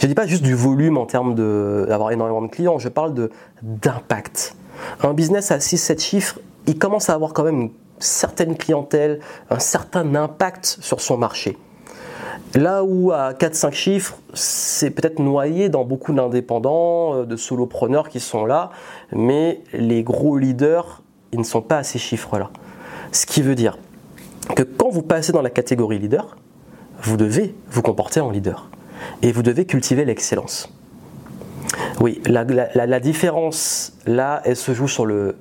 je 0.00 0.06
ne 0.06 0.08
dis 0.08 0.14
pas 0.14 0.26
juste 0.26 0.42
du 0.42 0.54
volume 0.54 0.96
en 0.96 1.04
termes 1.04 1.34
d'avoir 1.34 2.10
énormément 2.10 2.40
de 2.40 2.46
clients, 2.46 2.78
je 2.78 2.88
parle 2.88 3.28
d'impact. 3.60 4.56
Un 5.02 5.12
business 5.12 5.50
à 5.50 5.58
6-7 5.58 6.00
chiffres, 6.00 6.38
il 6.66 6.78
commence 6.78 7.10
à 7.10 7.14
avoir 7.14 7.34
quand 7.34 7.44
même 7.44 7.60
une 7.60 7.70
certaine 7.98 8.56
clientèle, 8.56 9.20
un 9.50 9.58
certain 9.58 10.14
impact 10.14 10.78
sur 10.80 11.02
son 11.02 11.18
marché. 11.18 11.58
Là 12.54 12.82
où 12.82 13.12
à 13.12 13.34
4-5 13.34 13.72
chiffres, 13.72 14.16
c'est 14.32 14.88
peut-être 14.88 15.18
noyé 15.18 15.68
dans 15.68 15.84
beaucoup 15.84 16.14
d'indépendants, 16.14 17.16
euh, 17.16 17.24
de 17.26 17.36
solopreneurs 17.36 18.08
qui 18.08 18.20
sont 18.20 18.46
là, 18.46 18.70
mais 19.12 19.60
les 19.74 20.02
gros 20.02 20.38
leaders, 20.38 21.02
ils 21.32 21.38
ne 21.38 21.44
sont 21.44 21.60
pas 21.60 21.76
à 21.76 21.82
ces 21.82 21.98
chiffres-là. 21.98 22.50
Ce 23.12 23.26
qui 23.26 23.42
veut 23.42 23.54
dire 23.54 23.76
que 24.56 24.62
quand 24.62 24.88
vous 24.88 25.02
passez 25.02 25.32
dans 25.32 25.42
la 25.42 25.50
catégorie 25.50 25.98
leader, 25.98 26.38
vous 27.02 27.18
devez 27.18 27.54
vous 27.68 27.82
comporter 27.82 28.20
en 28.20 28.30
leader 28.30 28.70
et 29.22 29.32
vous 29.32 29.42
devez 29.42 29.64
cultiver 29.64 30.04
l'excellence. 30.04 30.72
Oui, 32.00 32.20
la, 32.26 33.00
différence 33.00 33.92
là, 34.06 34.42
elle 34.44 34.56
se 34.56 34.72
joue 34.72 34.88
sur 34.88 35.06
le 35.06 35.36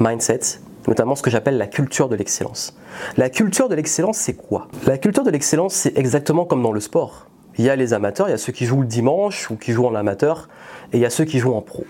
mindset, 0.00 0.40
notamment 0.86 1.14
ce 1.14 1.22
que 1.22 1.30
j'appelle 1.30 1.58
la 1.58 1.66
culture 1.66 2.08
de 2.08 2.16
l'excellence. 2.16 2.76
La 3.16 3.30
culture 3.30 3.68
de 3.68 3.74
l'excellence, 3.74 4.18
c'est 4.18 4.34
quoi? 4.34 4.68
La 4.86 4.98
culture 4.98 5.24
de 5.24 5.30
l'excellence, 5.30 5.74
c'est 5.74 5.96
exactement 5.96 6.44
comme 6.44 6.62
dans 6.62 6.72
le 6.72 6.80
sport. 6.80 7.26
Il 7.58 7.64
y 7.64 7.70
a 7.70 7.76
les 7.76 7.92
amateurs, 7.92 8.28
il 8.28 8.32
y 8.32 8.34
a 8.34 8.38
ceux 8.38 8.52
qui 8.52 8.66
jouent 8.66 8.82
le 8.82 8.86
dimanche 8.86 9.50
ou 9.50 9.56
qui 9.56 9.72
jouent 9.72 9.86
en 9.86 9.94
amateur, 9.94 10.48
et 10.92 10.98
il 10.98 11.00
y 11.00 11.06
a 11.06 11.10
ceux 11.10 11.24
qui 11.24 11.38
jouent 11.38 11.54
en 11.54 11.62
pro. 11.62 11.84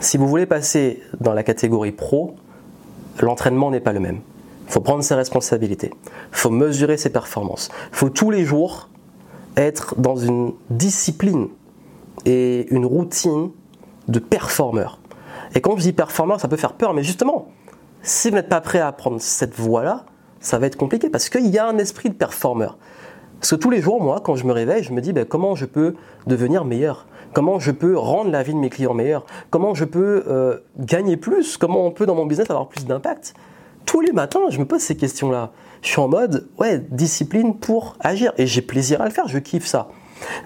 Si 0.00 0.16
vous 0.16 0.28
voulez 0.28 0.46
passer 0.46 1.02
dans 1.20 1.32
la 1.32 1.42
catégorie 1.42 1.92
pro, 1.92 2.36
l'entraînement 3.20 3.70
n'est 3.70 3.80
pas 3.80 3.92
le 3.92 4.00
même. 4.00 4.20
Il 4.66 4.72
faut 4.72 4.80
prendre 4.80 5.04
ses 5.04 5.14
responsabilités, 5.14 5.90
il 5.92 6.36
faut 6.36 6.50
mesurer 6.50 6.96
ses 6.96 7.10
performances, 7.10 7.70
il 7.92 7.96
faut 7.96 8.08
tous 8.08 8.30
les 8.30 8.44
jours 8.44 8.88
être 9.56 9.94
dans 10.00 10.16
une 10.16 10.52
discipline 10.70 11.48
et 12.24 12.66
une 12.70 12.86
routine 12.86 13.50
de 14.08 14.18
performeur. 14.18 14.98
Et 15.54 15.60
quand 15.60 15.76
je 15.76 15.82
dis 15.82 15.92
performeur, 15.92 16.40
ça 16.40 16.48
peut 16.48 16.56
faire 16.56 16.72
peur, 16.72 16.94
mais 16.94 17.02
justement, 17.02 17.48
si 18.02 18.28
vous 18.28 18.36
n'êtes 18.36 18.48
pas 18.48 18.60
prêt 18.60 18.80
à 18.80 18.90
prendre 18.92 19.20
cette 19.20 19.54
voie-là, 19.54 20.04
ça 20.40 20.58
va 20.58 20.66
être 20.66 20.76
compliqué 20.76 21.08
parce 21.08 21.28
qu'il 21.28 21.46
y 21.46 21.58
a 21.58 21.66
un 21.66 21.78
esprit 21.78 22.10
de 22.10 22.14
performeur. 22.14 22.76
Parce 23.40 23.50
que 23.50 23.56
tous 23.56 23.70
les 23.70 23.80
jours, 23.80 24.02
moi, 24.02 24.20
quand 24.22 24.36
je 24.36 24.46
me 24.46 24.52
réveille, 24.52 24.82
je 24.82 24.92
me 24.92 25.00
dis 25.00 25.12
ben, 25.12 25.24
comment 25.24 25.54
je 25.54 25.64
peux 25.64 25.94
devenir 26.26 26.64
meilleur? 26.64 27.06
Comment 27.32 27.58
je 27.58 27.72
peux 27.72 27.96
rendre 27.98 28.30
la 28.30 28.42
vie 28.42 28.54
de 28.54 28.58
mes 28.58 28.70
clients 28.70 28.94
meilleure? 28.94 29.26
Comment 29.50 29.74
je 29.74 29.84
peux 29.84 30.24
euh, 30.28 30.58
gagner 30.78 31.16
plus? 31.16 31.56
Comment 31.56 31.84
on 31.84 31.90
peut 31.90 32.06
dans 32.06 32.14
mon 32.14 32.26
business 32.26 32.48
avoir 32.50 32.68
plus 32.68 32.86
d'impact? 32.86 33.34
Tous 33.86 34.00
les 34.00 34.12
matins, 34.12 34.40
je 34.50 34.58
me 34.58 34.64
pose 34.64 34.80
ces 34.80 34.96
questions-là 34.96 35.50
je 35.84 35.90
suis 35.90 36.00
en 36.00 36.08
mode, 36.08 36.48
ouais, 36.58 36.82
discipline 36.90 37.58
pour 37.58 37.96
agir. 38.00 38.32
Et 38.38 38.46
j'ai 38.46 38.62
plaisir 38.62 39.02
à 39.02 39.04
le 39.04 39.10
faire, 39.10 39.28
je 39.28 39.38
kiffe 39.38 39.66
ça. 39.66 39.88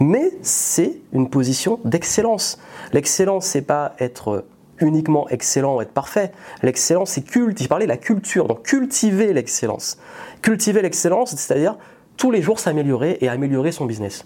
Mais 0.00 0.32
c'est 0.42 0.98
une 1.12 1.30
position 1.30 1.78
d'excellence. 1.84 2.58
L'excellence, 2.92 3.46
c'est 3.46 3.62
pas 3.62 3.94
être 4.00 4.44
uniquement 4.80 5.28
excellent 5.28 5.76
ou 5.76 5.80
être 5.80 5.92
parfait. 5.92 6.32
L'excellence, 6.62 7.10
c'est 7.10 7.22
culte. 7.22 7.58
J'ai 7.62 7.68
parlé 7.68 7.86
de 7.86 7.88
la 7.90 7.96
culture, 7.96 8.48
donc 8.48 8.64
cultiver 8.64 9.32
l'excellence. 9.32 9.98
Cultiver 10.42 10.82
l'excellence, 10.82 11.30
c'est-à-dire 11.30 11.78
tous 12.16 12.32
les 12.32 12.42
jours 12.42 12.58
s'améliorer 12.58 13.18
et 13.20 13.28
améliorer 13.28 13.70
son 13.70 13.86
business. 13.86 14.24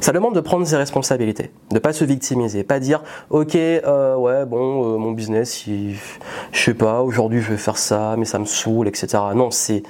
Ça 0.00 0.12
demande 0.12 0.34
de 0.34 0.40
prendre 0.40 0.66
ses 0.66 0.76
responsabilités, 0.76 1.50
de 1.70 1.78
pas 1.78 1.92
se 1.92 2.06
victimiser, 2.06 2.64
pas 2.64 2.80
dire 2.80 3.02
ok 3.28 3.54
euh, 3.54 4.16
ouais 4.16 4.46
bon 4.46 4.94
euh, 4.94 4.96
mon 4.96 5.12
business, 5.12 5.66
je 5.66 6.58
sais 6.58 6.72
pas 6.72 7.02
aujourd'hui 7.02 7.42
je 7.42 7.50
vais 7.50 7.58
faire 7.58 7.76
ça 7.76 8.14
mais 8.16 8.24
ça 8.24 8.38
me 8.38 8.46
saoule 8.46 8.88
etc. 8.88 9.06
Non 9.34 9.50
c'est 9.50 9.82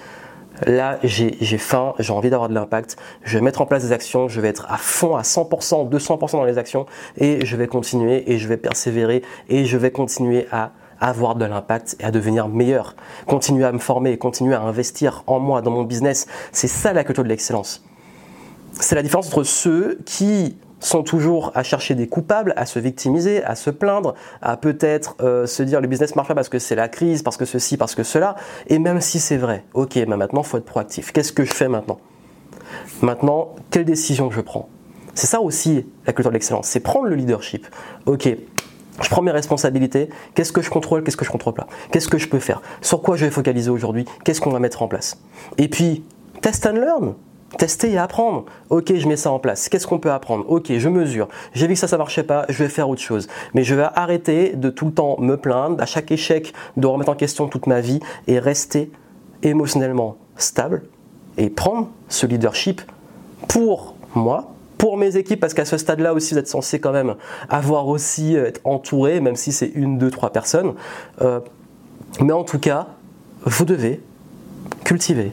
Là, 0.67 0.99
j'ai 1.03 1.59
faim, 1.59 1.95
j'ai 1.99 2.13
envie 2.13 2.31
d'avoir 2.31 2.49
de 2.49 2.55
l'impact, 2.55 2.97
je 3.25 3.37
vais 3.37 3.45
mettre 3.45 3.61
en 3.61 3.67
place 3.67 3.83
des 3.85 3.93
actions, 3.93 4.29
je 4.29 4.41
vais 4.41 4.49
être 4.49 4.67
à 4.69 4.77
fond, 4.77 5.17
à 5.17 5.23
100%, 5.23 5.91
200% 5.91 6.33
dans 6.33 6.45
les 6.45 6.59
actions 6.59 6.87
et 7.17 7.45
je 7.45 7.57
vais 7.57 7.67
continuer 7.67 8.31
et 8.31 8.39
je 8.39 8.47
vais 8.47 8.57
persévérer 8.57 9.23
et 9.49 9.65
je 9.65 9.77
vais 9.77 9.91
continuer 9.91 10.47
à, 10.53 10.71
avoir 11.01 11.35
de 11.35 11.45
l'impact 11.45 11.97
et 12.01 12.05
à 12.05 12.11
devenir 12.11 12.49
meilleur. 12.49 12.95
Continuer 13.27 13.65
à 13.65 13.73
me 13.73 13.79
former, 13.79 14.17
continuer 14.17 14.55
à 14.55 14.63
investir 14.63 15.25
en 15.27 15.39
moi, 15.39 15.61
dans 15.61 15.73
mon 15.73 15.83
business. 15.83 16.27
C'est 16.53 16.69
ça 16.69 16.93
la 16.93 17.05
culture 17.05 17.25
de 17.25 17.29
l'excellence. 17.29 17.85
C'est 18.81 18.95
la 18.95 19.03
différence 19.03 19.27
entre 19.29 19.43
ceux 19.43 19.99
qui 20.07 20.57
sont 20.85 21.03
toujours 21.03 21.51
à 21.55 21.63
chercher 21.63 21.95
des 21.95 22.07
coupables, 22.07 22.53
à 22.57 22.67
se 22.67 22.79
victimiser, 22.79 23.43
à 23.45 23.55
se 23.55 23.71
plaindre, 23.71 24.15
à 24.43 24.57
peut-être 24.57 25.17
euh, 25.21 25.47
se 25.47 25.63
dire 25.63 25.81
le 25.81 25.89
business 25.89 26.15
marche 26.17 26.29
pas 26.29 26.35
parce 26.35 26.49
que 26.49 26.59
c'est 26.59 26.75
la 26.75 26.89
crise, 26.89 27.23
parce 27.23 27.37
que 27.37 27.45
ceci, 27.45 27.77
parce 27.77 27.95
que 27.95 28.03
cela. 28.03 28.37
Et 28.69 28.79
même 28.79 29.01
si 29.01 29.21
c'est 29.21 29.37
vrai, 29.37 29.65
ok, 29.75 29.97
mais 29.97 30.17
maintenant 30.17 30.43
faut 30.43 30.59
être 30.59 30.65
proactif. 30.65 31.13
Qu'est-ce 31.13 31.33
que 31.33 31.45
je 31.45 31.53
fais 31.53 31.69
maintenant? 31.69 31.99
Maintenant, 33.03 33.55
quelle 33.71 33.85
décision 33.85 34.31
je 34.31 34.41
prends? 34.41 34.69
C'est 35.15 35.27
ça 35.27 35.41
aussi 35.41 35.87
la 36.07 36.13
culture 36.13 36.31
de 36.31 36.35
l'excellence, 36.35 36.67
c'est 36.67 36.81
prendre 36.81 37.07
le 37.07 37.15
leadership. 37.15 37.67
Ok, 38.07 38.29
je 39.03 39.09
prends 39.09 39.23
mes 39.23 39.31
responsabilités. 39.31 40.09
Qu'est-ce 40.35 40.53
que 40.53 40.63
je 40.63 40.71
contrôle 40.71 41.03
Qu'est-ce 41.03 41.17
que 41.17 41.25
je 41.25 41.31
contrôle 41.31 41.55
pas? 41.55 41.67
Qu'est-ce 41.93 42.09
que 42.09 42.19
je 42.19 42.29
peux 42.29 42.41
faire? 42.41 42.63
Sur 42.81 43.03
quoi 43.03 43.17
je 43.17 43.25
vais 43.25 43.31
focaliser 43.31 43.71
aujourd'hui? 43.71 44.05
Qu'est-ce 44.25 44.41
qu'on 44.41 44.51
va 44.51 44.59
mettre 44.59 44.83
en 44.83 44.89
place? 44.89 45.19
Et 45.59 45.69
puis, 45.69 46.05
test 46.41 46.67
and 46.67 46.73
learn. 46.73 47.15
Tester 47.59 47.93
et 47.93 47.99
apprendre. 47.99 48.45
Ok, 48.71 48.95
je 48.95 49.07
mets 49.07 49.17
ça 49.17 49.31
en 49.31 49.39
place. 49.39 49.69
Qu'est-ce 49.69 49.87
qu'on 49.87 49.99
peut 49.99 50.11
apprendre 50.11 50.45
Ok, 50.49 50.73
je 50.77 50.89
mesure. 50.89 51.29
J'ai 51.53 51.67
vu 51.67 51.75
que 51.75 51.79
ça, 51.79 51.89
ça 51.89 51.99
marchait 51.99 52.23
pas. 52.23 52.47
Je 52.49 52.63
vais 52.63 52.69
faire 52.69 52.89
autre 52.89 53.01
chose. 53.01 53.29
Mais 53.55 53.63
je 53.65 53.75
vais 53.75 53.87
arrêter 53.95 54.55
de 54.57 54.71
tout 54.71 54.87
le 54.87 54.93
temps 54.93 55.17
me 55.21 55.37
plaindre, 55.37 55.81
à 55.81 55.87
chaque 55.87 56.11
échec, 56.11 56.53
de 56.77 56.87
remettre 56.87 57.11
en 57.11 57.15
question 57.15 57.49
toute 57.49 57.67
ma 57.67 57.81
vie 57.81 58.01
et 58.27 58.39
rester 58.39 58.91
émotionnellement 59.43 60.17
stable 60.37 60.83
et 61.37 61.51
prendre 61.51 61.89
ce 62.09 62.27
leadership 62.27 62.83
pour 63.49 63.95
moi, 64.15 64.53
pour 64.79 64.97
mes 64.97 65.17
équipes, 65.17 65.41
parce 65.41 65.55
qu'à 65.55 65.65
ce 65.65 65.77
stade-là 65.77 66.15
aussi, 66.15 66.35
vous 66.35 66.39
êtes 66.39 66.49
censé 66.49 66.81
quand 66.81 66.93
même 66.93 67.15
avoir 67.49 67.89
aussi 67.89 68.37
euh, 68.37 68.47
être 68.47 68.61
entouré, 68.65 69.21
même 69.21 69.37
si 69.37 69.53
c'est 69.53 69.71
une, 69.75 69.99
deux, 69.99 70.11
trois 70.11 70.31
personnes. 70.31 70.75
Euh, 71.23 71.41
mais 72.21 72.33
en 72.33 72.45
tout 72.45 72.59
cas, 72.59 72.89
vous 73.45 73.65
devez 73.65 74.01
cultiver 74.85 75.33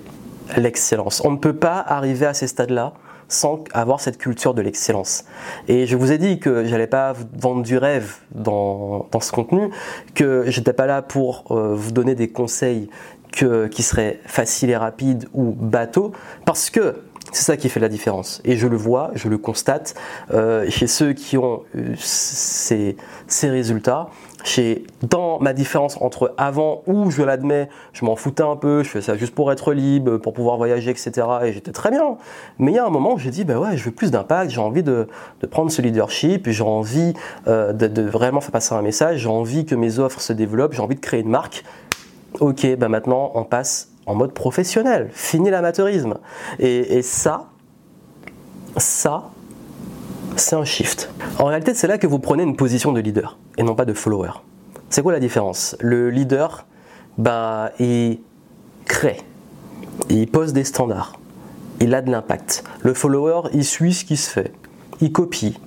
l'excellence. 0.57 1.21
On 1.23 1.31
ne 1.31 1.37
peut 1.37 1.55
pas 1.55 1.79
arriver 1.79 2.25
à 2.25 2.33
ces 2.33 2.47
stades-là 2.47 2.93
sans 3.27 3.63
avoir 3.73 4.01
cette 4.01 4.17
culture 4.17 4.53
de 4.53 4.61
l'excellence. 4.61 5.23
Et 5.69 5.87
je 5.87 5.95
vous 5.95 6.11
ai 6.11 6.17
dit 6.17 6.39
que 6.39 6.65
j'allais 6.65 6.87
pas 6.87 7.13
vous 7.13 7.25
vendre 7.39 7.63
du 7.63 7.77
rêve 7.77 8.15
dans, 8.31 9.07
ce 9.21 9.31
contenu, 9.31 9.69
que 10.15 10.43
j'étais 10.47 10.73
pas 10.73 10.85
là 10.85 11.01
pour 11.01 11.45
euh, 11.51 11.73
vous 11.73 11.91
donner 11.91 12.13
des 12.13 12.29
conseils 12.29 12.89
qui 13.31 13.81
seraient 13.81 14.19
faciles 14.25 14.69
et 14.71 14.75
rapides 14.75 15.29
ou 15.33 15.53
bateaux, 15.53 16.11
parce 16.45 16.69
que 16.69 16.97
c'est 17.31 17.43
ça 17.43 17.57
qui 17.57 17.69
fait 17.69 17.79
la 17.79 17.87
différence. 17.87 18.41
Et 18.43 18.57
je 18.57 18.67
le 18.67 18.75
vois, 18.75 19.11
je 19.15 19.29
le 19.29 19.37
constate 19.37 19.95
euh, 20.33 20.69
chez 20.69 20.87
ceux 20.87 21.13
qui 21.13 21.37
ont 21.37 21.63
eu 21.73 21.95
ces, 21.95 22.95
résultats. 23.41 24.09
Chez, 24.43 24.85
dans 25.03 25.39
ma 25.39 25.53
différence 25.53 25.97
entre 26.01 26.33
avant 26.37 26.83
où 26.87 27.11
je 27.11 27.23
l'admets, 27.23 27.69
je 27.93 28.05
m'en 28.05 28.15
foutais 28.15 28.43
un 28.43 28.55
peu, 28.55 28.83
je 28.83 28.89
fais 28.89 29.01
ça 29.01 29.15
juste 29.15 29.35
pour 29.35 29.51
être 29.51 29.73
libre, 29.73 30.17
pour 30.17 30.33
pouvoir 30.33 30.57
voyager, 30.57 30.91
etc. 30.91 31.27
Et 31.43 31.53
j'étais 31.53 31.71
très 31.71 31.91
bien. 31.91 32.17
Mais 32.59 32.71
il 32.71 32.75
y 32.75 32.79
a 32.79 32.85
un 32.85 32.89
moment 32.89 33.13
où 33.13 33.17
j'ai 33.17 33.31
dit, 33.31 33.43
bah 33.43 33.59
ouais, 33.59 33.77
je 33.77 33.83
veux 33.83 33.91
plus 33.91 34.11
d'impact, 34.11 34.51
j'ai 34.51 34.61
envie 34.61 34.83
de, 34.83 35.07
prendre 35.49 35.71
ce 35.71 35.81
leadership, 35.81 36.49
j'ai 36.49 36.63
envie 36.63 37.13
euh, 37.47 37.73
de, 37.73 37.87
de, 37.87 38.01
vraiment 38.01 38.41
faire 38.41 38.51
passer 38.51 38.73
un 38.73 38.81
message, 38.81 39.19
j'ai 39.19 39.29
envie 39.29 39.65
que 39.65 39.75
mes 39.75 39.99
offres 39.99 40.21
se 40.21 40.33
développent, 40.33 40.73
j'ai 40.73 40.81
envie 40.81 40.95
de 40.95 41.01
créer 41.01 41.21
une 41.21 41.29
marque. 41.29 41.63
Ok, 42.39 42.65
bah 42.77 42.87
maintenant 42.87 43.31
on 43.35 43.43
passe 43.43 43.91
en 44.05 44.15
mode 44.15 44.33
professionnel. 44.33 45.09
Fini 45.13 45.49
l'amateurisme. 45.49 46.15
Et, 46.59 47.01
ça, 47.01 47.49
ça, 48.77 49.29
c'est 50.35 50.55
un 50.55 50.65
shift. 50.65 51.09
En 51.39 51.45
réalité, 51.45 51.73
c'est 51.73 51.87
là 51.87 51.97
que 51.97 52.07
vous 52.07 52.19
prenez 52.19 52.43
une 52.43 52.55
position 52.55 52.91
de 52.91 52.99
leader 52.99 53.37
et 53.57 53.63
non 53.63 53.75
pas 53.75 53.85
de 53.85 53.93
follower. 53.93 54.31
C'est 54.89 55.01
quoi 55.01 55.11
la 55.11 55.19
différence? 55.19 55.75
Le 55.79 56.09
leader, 56.09 56.65
bah, 57.17 57.71
il 57.79 58.19
crée, 58.85 59.17
il 60.09 60.27
pose 60.27 60.53
des 60.53 60.63
standards, 60.63 61.19
il 61.79 61.93
a 61.95 62.01
de 62.01 62.11
l'impact. 62.11 62.63
Le 62.81 62.93
follower, 62.93 63.49
il 63.53 63.65
suit 63.65 63.93
ce 63.93 64.05
qui 64.05 64.17
se 64.17 64.29
fait, 64.29 64.51
il 64.99 65.11
copie. 65.11 65.57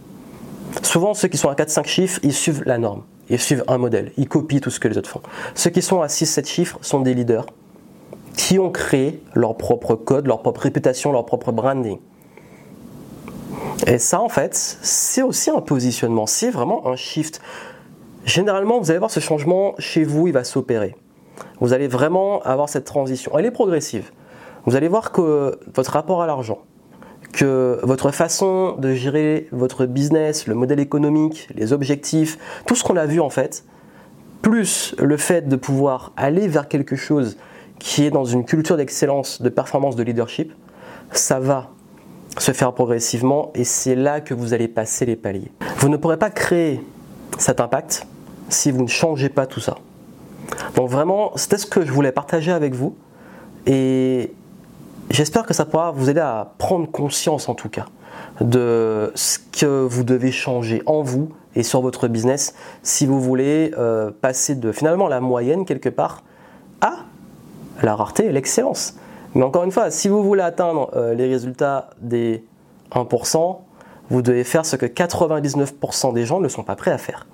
Souvent, 0.82 1.14
ceux 1.14 1.28
qui 1.28 1.38
sont 1.38 1.48
à 1.48 1.54
4-5 1.54 1.86
chiffres, 1.86 2.20
ils 2.22 2.32
suivent 2.32 2.62
la 2.66 2.78
norme, 2.78 3.02
ils 3.30 3.38
suivent 3.38 3.64
un 3.68 3.78
modèle, 3.78 4.12
ils 4.16 4.28
copient 4.28 4.60
tout 4.60 4.70
ce 4.70 4.80
que 4.80 4.88
les 4.88 4.98
autres 4.98 5.10
font. 5.10 5.22
Ceux 5.54 5.70
qui 5.70 5.82
sont 5.82 6.02
à 6.02 6.06
6-7 6.06 6.46
chiffres 6.46 6.78
sont 6.82 7.00
des 7.00 7.14
leaders 7.14 7.46
qui 8.36 8.58
ont 8.58 8.70
créé 8.70 9.22
leur 9.34 9.56
propre 9.56 9.94
code, 9.94 10.26
leur 10.26 10.42
propre 10.42 10.62
réputation, 10.62 11.12
leur 11.12 11.24
propre 11.24 11.52
branding. 11.52 11.98
Et 13.86 13.98
ça, 13.98 14.20
en 14.20 14.28
fait, 14.28 14.54
c'est 14.54 15.22
aussi 15.22 15.50
un 15.50 15.60
positionnement, 15.60 16.26
c'est 16.26 16.50
vraiment 16.50 16.86
un 16.86 16.96
shift. 16.96 17.40
Généralement, 18.24 18.78
vous 18.80 18.90
allez 18.90 18.98
voir 18.98 19.10
ce 19.10 19.20
changement 19.20 19.74
chez 19.78 20.04
vous, 20.04 20.28
il 20.28 20.32
va 20.32 20.44
s'opérer. 20.44 20.96
Vous 21.60 21.72
allez 21.72 21.88
vraiment 21.88 22.40
avoir 22.42 22.68
cette 22.68 22.84
transition. 22.84 23.36
Elle 23.38 23.46
est 23.46 23.50
progressive. 23.50 24.10
Vous 24.64 24.76
allez 24.76 24.88
voir 24.88 25.12
que 25.12 25.58
votre 25.74 25.92
rapport 25.92 26.22
à 26.22 26.26
l'argent, 26.26 26.60
que 27.32 27.80
votre 27.82 28.10
façon 28.12 28.76
de 28.78 28.94
gérer 28.94 29.48
votre 29.52 29.84
business, 29.84 30.46
le 30.46 30.54
modèle 30.54 30.80
économique, 30.80 31.48
les 31.54 31.72
objectifs, 31.72 32.38
tout 32.66 32.74
ce 32.74 32.84
qu'on 32.84 32.96
a 32.96 33.06
vu 33.06 33.20
en 33.20 33.30
fait, 33.30 33.64
plus 34.40 34.94
le 34.98 35.16
fait 35.16 35.48
de 35.48 35.56
pouvoir 35.56 36.12
aller 36.16 36.48
vers 36.48 36.68
quelque 36.68 36.96
chose 36.96 37.36
qui 37.78 38.04
est 38.04 38.10
dans 38.10 38.24
une 38.24 38.44
culture 38.44 38.76
d'excellence, 38.76 39.42
de 39.42 39.48
performance, 39.48 39.96
de 39.96 40.02
leadership, 40.02 40.52
ça 41.10 41.40
va 41.40 41.73
se 42.38 42.52
faire 42.52 42.72
progressivement 42.72 43.50
et 43.54 43.64
c'est 43.64 43.94
là 43.94 44.20
que 44.20 44.34
vous 44.34 44.52
allez 44.52 44.68
passer 44.68 45.06
les 45.06 45.16
paliers. 45.16 45.52
Vous 45.78 45.88
ne 45.88 45.96
pourrez 45.96 46.18
pas 46.18 46.30
créer 46.30 46.80
cet 47.38 47.60
impact 47.60 48.06
si 48.48 48.70
vous 48.70 48.82
ne 48.82 48.88
changez 48.88 49.28
pas 49.28 49.46
tout 49.46 49.60
ça. 49.60 49.76
Donc 50.76 50.90
vraiment, 50.90 51.32
c'était 51.36 51.58
ce 51.58 51.66
que 51.66 51.84
je 51.84 51.92
voulais 51.92 52.12
partager 52.12 52.52
avec 52.52 52.74
vous 52.74 52.96
et 53.66 54.32
j'espère 55.10 55.46
que 55.46 55.54
ça 55.54 55.64
pourra 55.64 55.90
vous 55.90 56.10
aider 56.10 56.20
à 56.20 56.52
prendre 56.58 56.90
conscience 56.90 57.48
en 57.48 57.54
tout 57.54 57.68
cas 57.68 57.86
de 58.40 59.12
ce 59.14 59.38
que 59.38 59.84
vous 59.84 60.04
devez 60.04 60.32
changer 60.32 60.82
en 60.86 61.02
vous 61.02 61.30
et 61.56 61.62
sur 61.62 61.80
votre 61.80 62.08
business 62.08 62.54
si 62.82 63.06
vous 63.06 63.20
voulez 63.20 63.72
euh, 63.78 64.10
passer 64.20 64.54
de 64.54 64.72
finalement 64.72 65.08
la 65.08 65.20
moyenne 65.20 65.64
quelque 65.64 65.88
part 65.88 66.22
à 66.80 66.96
la 67.82 67.94
rareté 67.94 68.26
et 68.26 68.32
l'excellence. 68.32 68.96
Mais 69.34 69.42
encore 69.42 69.64
une 69.64 69.72
fois, 69.72 69.90
si 69.90 70.08
vous 70.08 70.22
voulez 70.22 70.42
atteindre 70.42 70.90
euh, 70.94 71.14
les 71.14 71.28
résultats 71.28 71.90
des 72.00 72.44
1%, 72.92 73.58
vous 74.10 74.22
devez 74.22 74.44
faire 74.44 74.64
ce 74.64 74.76
que 74.76 74.86
99% 74.86 76.12
des 76.12 76.24
gens 76.24 76.40
ne 76.40 76.48
sont 76.48 76.62
pas 76.62 76.76
prêts 76.76 76.92
à 76.92 76.98
faire. 76.98 77.26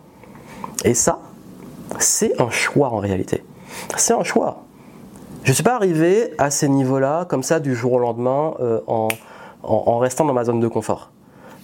Et 0.85 0.95
ça, 0.95 1.21
c'est 1.99 2.41
un 2.41 2.51
choix 2.51 2.89
en 2.89 2.99
réalité. 2.99 3.45
C'est 3.97 4.15
un 4.15 4.23
choix. 4.23 4.63
Je 5.43 5.51
ne 5.51 5.55
suis 5.55 5.65
pas 5.65 5.75
arrivé 5.75 6.33
à 6.39 6.51
ces 6.51 6.69
niveaux-là 6.69 7.25
comme 7.27 7.43
ça 7.43 7.61
du 7.61 7.75
jour 7.75 7.95
au 7.95 7.99
lendemain 7.99 8.55
euh, 8.61 8.81
en 8.87 9.99
restant 9.99 10.25
dans 10.25 10.33
ma 10.33 10.45
zone 10.45 10.61
de 10.61 10.69
confort. 10.69 11.11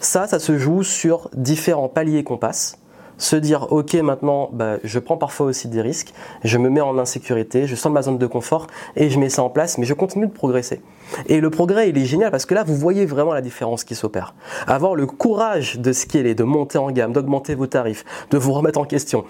Ça, 0.00 0.26
ça 0.26 0.38
se 0.38 0.58
joue 0.58 0.82
sur 0.82 1.30
différents 1.34 1.88
paliers 1.88 2.24
qu'on 2.24 2.36
passe 2.36 2.78
se 3.18 3.36
dire 3.36 3.68
ok 3.70 3.94
maintenant 3.94 4.50
bah, 4.52 4.76
je 4.84 4.98
prends 4.98 5.16
parfois 5.16 5.46
aussi 5.46 5.68
des 5.68 5.80
risques, 5.80 6.12
je 6.44 6.58
me 6.58 6.68
mets 6.68 6.80
en 6.80 6.98
insécurité, 6.98 7.66
je 7.66 7.74
sens 7.74 7.92
ma 7.92 8.02
zone 8.02 8.18
de 8.18 8.26
confort 8.26 8.66
et 8.94 9.10
je 9.10 9.18
mets 9.18 9.28
ça 9.28 9.42
en 9.42 9.50
place, 9.50 9.78
mais 9.78 9.84
je 9.84 9.94
continue 9.94 10.26
de 10.26 10.32
progresser. 10.32 10.80
Et 11.26 11.40
le 11.40 11.50
progrès 11.50 11.88
il 11.88 11.98
est 11.98 12.04
génial 12.04 12.30
parce 12.30 12.46
que 12.46 12.54
là 12.54 12.64
vous 12.64 12.76
voyez 12.76 13.06
vraiment 13.06 13.32
la 13.32 13.40
différence 13.40 13.84
qui 13.84 13.94
s'opère. 13.94 14.34
Avoir 14.66 14.94
le 14.94 15.06
courage 15.06 15.78
de 15.78 15.92
scaler, 15.92 16.34
de 16.34 16.44
monter 16.44 16.78
en 16.78 16.90
gamme, 16.90 17.12
d'augmenter 17.12 17.54
vos 17.54 17.66
tarifs, 17.66 18.04
de 18.30 18.38
vous 18.38 18.52
remettre 18.52 18.78
en 18.78 18.84
question, 18.84 19.24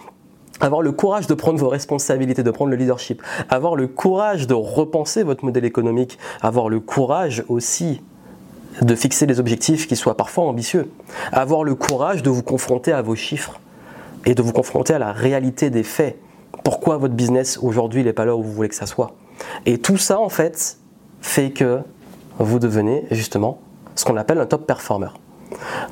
avoir 0.60 0.82
le 0.82 0.92
courage 0.92 1.26
de 1.26 1.34
prendre 1.34 1.58
vos 1.58 1.68
responsabilités, 1.68 2.42
de 2.42 2.50
prendre 2.50 2.70
le 2.70 2.76
leadership, 2.76 3.22
avoir 3.48 3.76
le 3.76 3.86
courage 3.86 4.46
de 4.46 4.54
repenser 4.54 5.22
votre 5.22 5.44
modèle 5.44 5.64
économique, 5.64 6.18
avoir 6.40 6.68
le 6.68 6.80
courage 6.80 7.44
aussi 7.48 8.00
de 8.82 8.94
fixer 8.94 9.26
des 9.26 9.40
objectifs 9.40 9.86
qui 9.86 9.96
soient 9.96 10.16
parfois 10.16 10.44
ambitieux, 10.44 10.90
avoir 11.32 11.64
le 11.64 11.74
courage 11.74 12.22
de 12.22 12.30
vous 12.30 12.42
confronter 12.42 12.92
à 12.92 13.02
vos 13.02 13.14
chiffres, 13.14 13.60
et 14.26 14.34
de 14.34 14.42
vous 14.42 14.52
confronter 14.52 14.92
à 14.92 14.98
la 14.98 15.12
réalité 15.12 15.70
des 15.70 15.82
faits. 15.82 16.18
Pourquoi 16.64 16.98
votre 16.98 17.14
business 17.14 17.58
aujourd'hui 17.62 18.04
n'est 18.04 18.12
pas 18.12 18.24
là 18.24 18.36
où 18.36 18.42
vous 18.42 18.52
voulez 18.52 18.68
que 18.68 18.74
ça 18.74 18.86
soit? 18.86 19.12
Et 19.64 19.78
tout 19.78 19.96
ça 19.96 20.20
en 20.20 20.28
fait 20.28 20.78
fait 21.20 21.50
que 21.50 21.80
vous 22.38 22.58
devenez 22.58 23.06
justement 23.10 23.58
ce 23.94 24.04
qu'on 24.04 24.16
appelle 24.16 24.38
un 24.38 24.46
top 24.46 24.66
performer. 24.66 25.08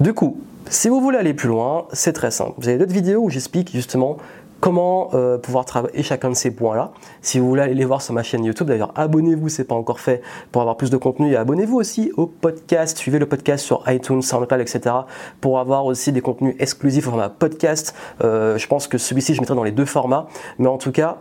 Du 0.01 0.13
coup, 0.13 0.39
si 0.69 0.89
vous 0.89 1.01
voulez 1.01 1.19
aller 1.19 1.35
plus 1.35 1.49
loin, 1.49 1.87
c'est 1.93 2.13
très 2.13 2.31
simple. 2.31 2.53
Vous 2.59 2.69
avez 2.69 2.79
d'autres 2.79 2.93
vidéos 2.93 3.23
où 3.23 3.31
j'explique 3.31 3.71
justement 3.73 4.17
comment 4.65 5.11
euh, 5.13 5.37
pouvoir 5.37 5.67
travailler 5.67 6.03
chacun 6.03 6.31
de 6.31 6.35
ces 6.35 6.51
points-là. 6.51 6.93
Si 7.21 7.39
vous 7.39 7.47
voulez 7.47 7.61
aller 7.61 7.75
les 7.75 7.85
voir 7.85 8.01
sur 8.01 8.15
ma 8.15 8.23
chaîne 8.23 8.43
YouTube, 8.47 8.67
d'ailleurs, 8.67 8.93
abonnez-vous, 8.95 9.51
c'est 9.51 9.65
pas 9.65 9.75
encore 9.75 10.01
fait, 10.01 10.23
pour 10.53 10.63
avoir 10.63 10.79
plus 10.79 10.89
de 10.89 10.97
contenu. 10.97 11.33
Et 11.33 11.37
abonnez-vous 11.37 11.77
aussi 11.77 12.13
au 12.17 12.25
podcast. 12.25 12.97
Suivez 12.97 13.19
le 13.19 13.27
podcast 13.27 13.63
sur 13.63 13.85
iTunes, 13.89 14.23
SoundCloud, 14.23 14.63
etc. 14.63 14.95
pour 15.43 15.59
avoir 15.59 15.85
aussi 15.85 16.13
des 16.13 16.23
contenus 16.23 16.57
exclusifs 16.59 17.07
au 17.07 17.11
format 17.11 17.29
podcast. 17.29 17.95
Euh, 18.23 18.57
je 18.57 18.67
pense 18.67 18.89
que 18.89 18.97
celui-ci, 18.97 19.35
je 19.35 19.41
mettrai 19.41 19.55
dans 19.55 19.65
les 19.65 19.71
deux 19.71 19.85
formats. 19.85 20.29
Mais 20.59 20.69
en 20.69 20.79
tout 20.79 20.93
cas, 20.93 21.19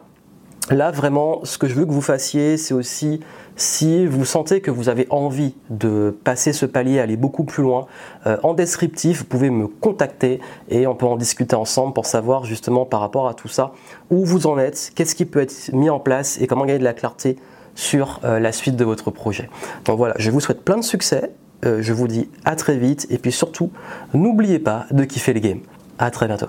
Là, 0.70 0.92
vraiment, 0.92 1.42
ce 1.44 1.58
que 1.58 1.68
je 1.68 1.76
veux 1.76 1.86
que 1.86 1.92
vous 1.92 2.02
fassiez, 2.02 2.58
c'est 2.58 2.74
aussi 2.74 3.20
si 3.58 4.08
vous 4.08 4.24
sentez 4.24 4.62
que 4.62 4.72
vous 4.72 4.88
avez 4.88 5.08
envie 5.10 5.56
de 5.70 6.16
passer 6.24 6.54
ce 6.54 6.66
palier, 6.66 7.00
aller 7.00 7.18
beaucoup 7.18 7.44
plus 7.44 7.64
loin, 7.64 7.86
euh, 8.28 8.38
en 8.44 8.54
descriptif, 8.54 9.20
vous 9.20 9.26
pouvez 9.26 9.50
me 9.50 9.68
contacter 9.68 10.40
et 10.70 10.88
on 10.88 10.96
peut 10.96 11.06
en 11.06 11.18
discuter 11.18 11.56
ensemble 11.56 11.94
pour 11.94 12.06
savoir 12.06 12.46
justement 12.46 12.86
par 12.86 13.02
rapport 13.02 13.28
à 13.28 13.34
tout 13.34 13.50
ça 13.50 13.74
où 14.10 14.26
vous 14.26 14.48
en 14.48 14.58
êtes, 14.58 14.92
qu'est-ce 14.96 15.16
qui 15.16 15.26
peut 15.26 15.42
être 15.42 15.72
mis 15.74 15.90
en 15.90 16.00
place 16.00 16.40
et 16.40 16.48
comment 16.48 16.66
gagner 16.66 16.80
de 16.80 16.84
la 16.84 16.94
clarté 16.94 17.38
sur 17.76 18.22
euh, 18.24 18.40
la 18.40 18.52
suite 18.52 18.76
de 18.76 18.86
votre 18.86 19.12
projet. 19.12 19.50
Donc 19.86 19.98
voilà, 19.98 20.16
je 20.18 20.32
vous 20.32 20.40
souhaite 20.40 20.64
plein 20.64 20.78
de 20.78 20.84
succès. 20.84 21.32
Euh, 21.66 21.82
je 21.82 21.94
vous 21.94 22.08
dis 22.08 22.30
à 22.46 22.56
très 22.56 22.78
vite 22.78 23.08
et 23.10 23.18
puis 23.18 23.32
surtout, 23.32 23.72
n'oubliez 24.14 24.60
pas 24.60 24.86
de 24.92 25.04
kiffer 25.04 25.34
les 25.34 25.42
games. 25.42 25.62
À 25.98 26.12
très 26.12 26.28
bientôt. 26.28 26.48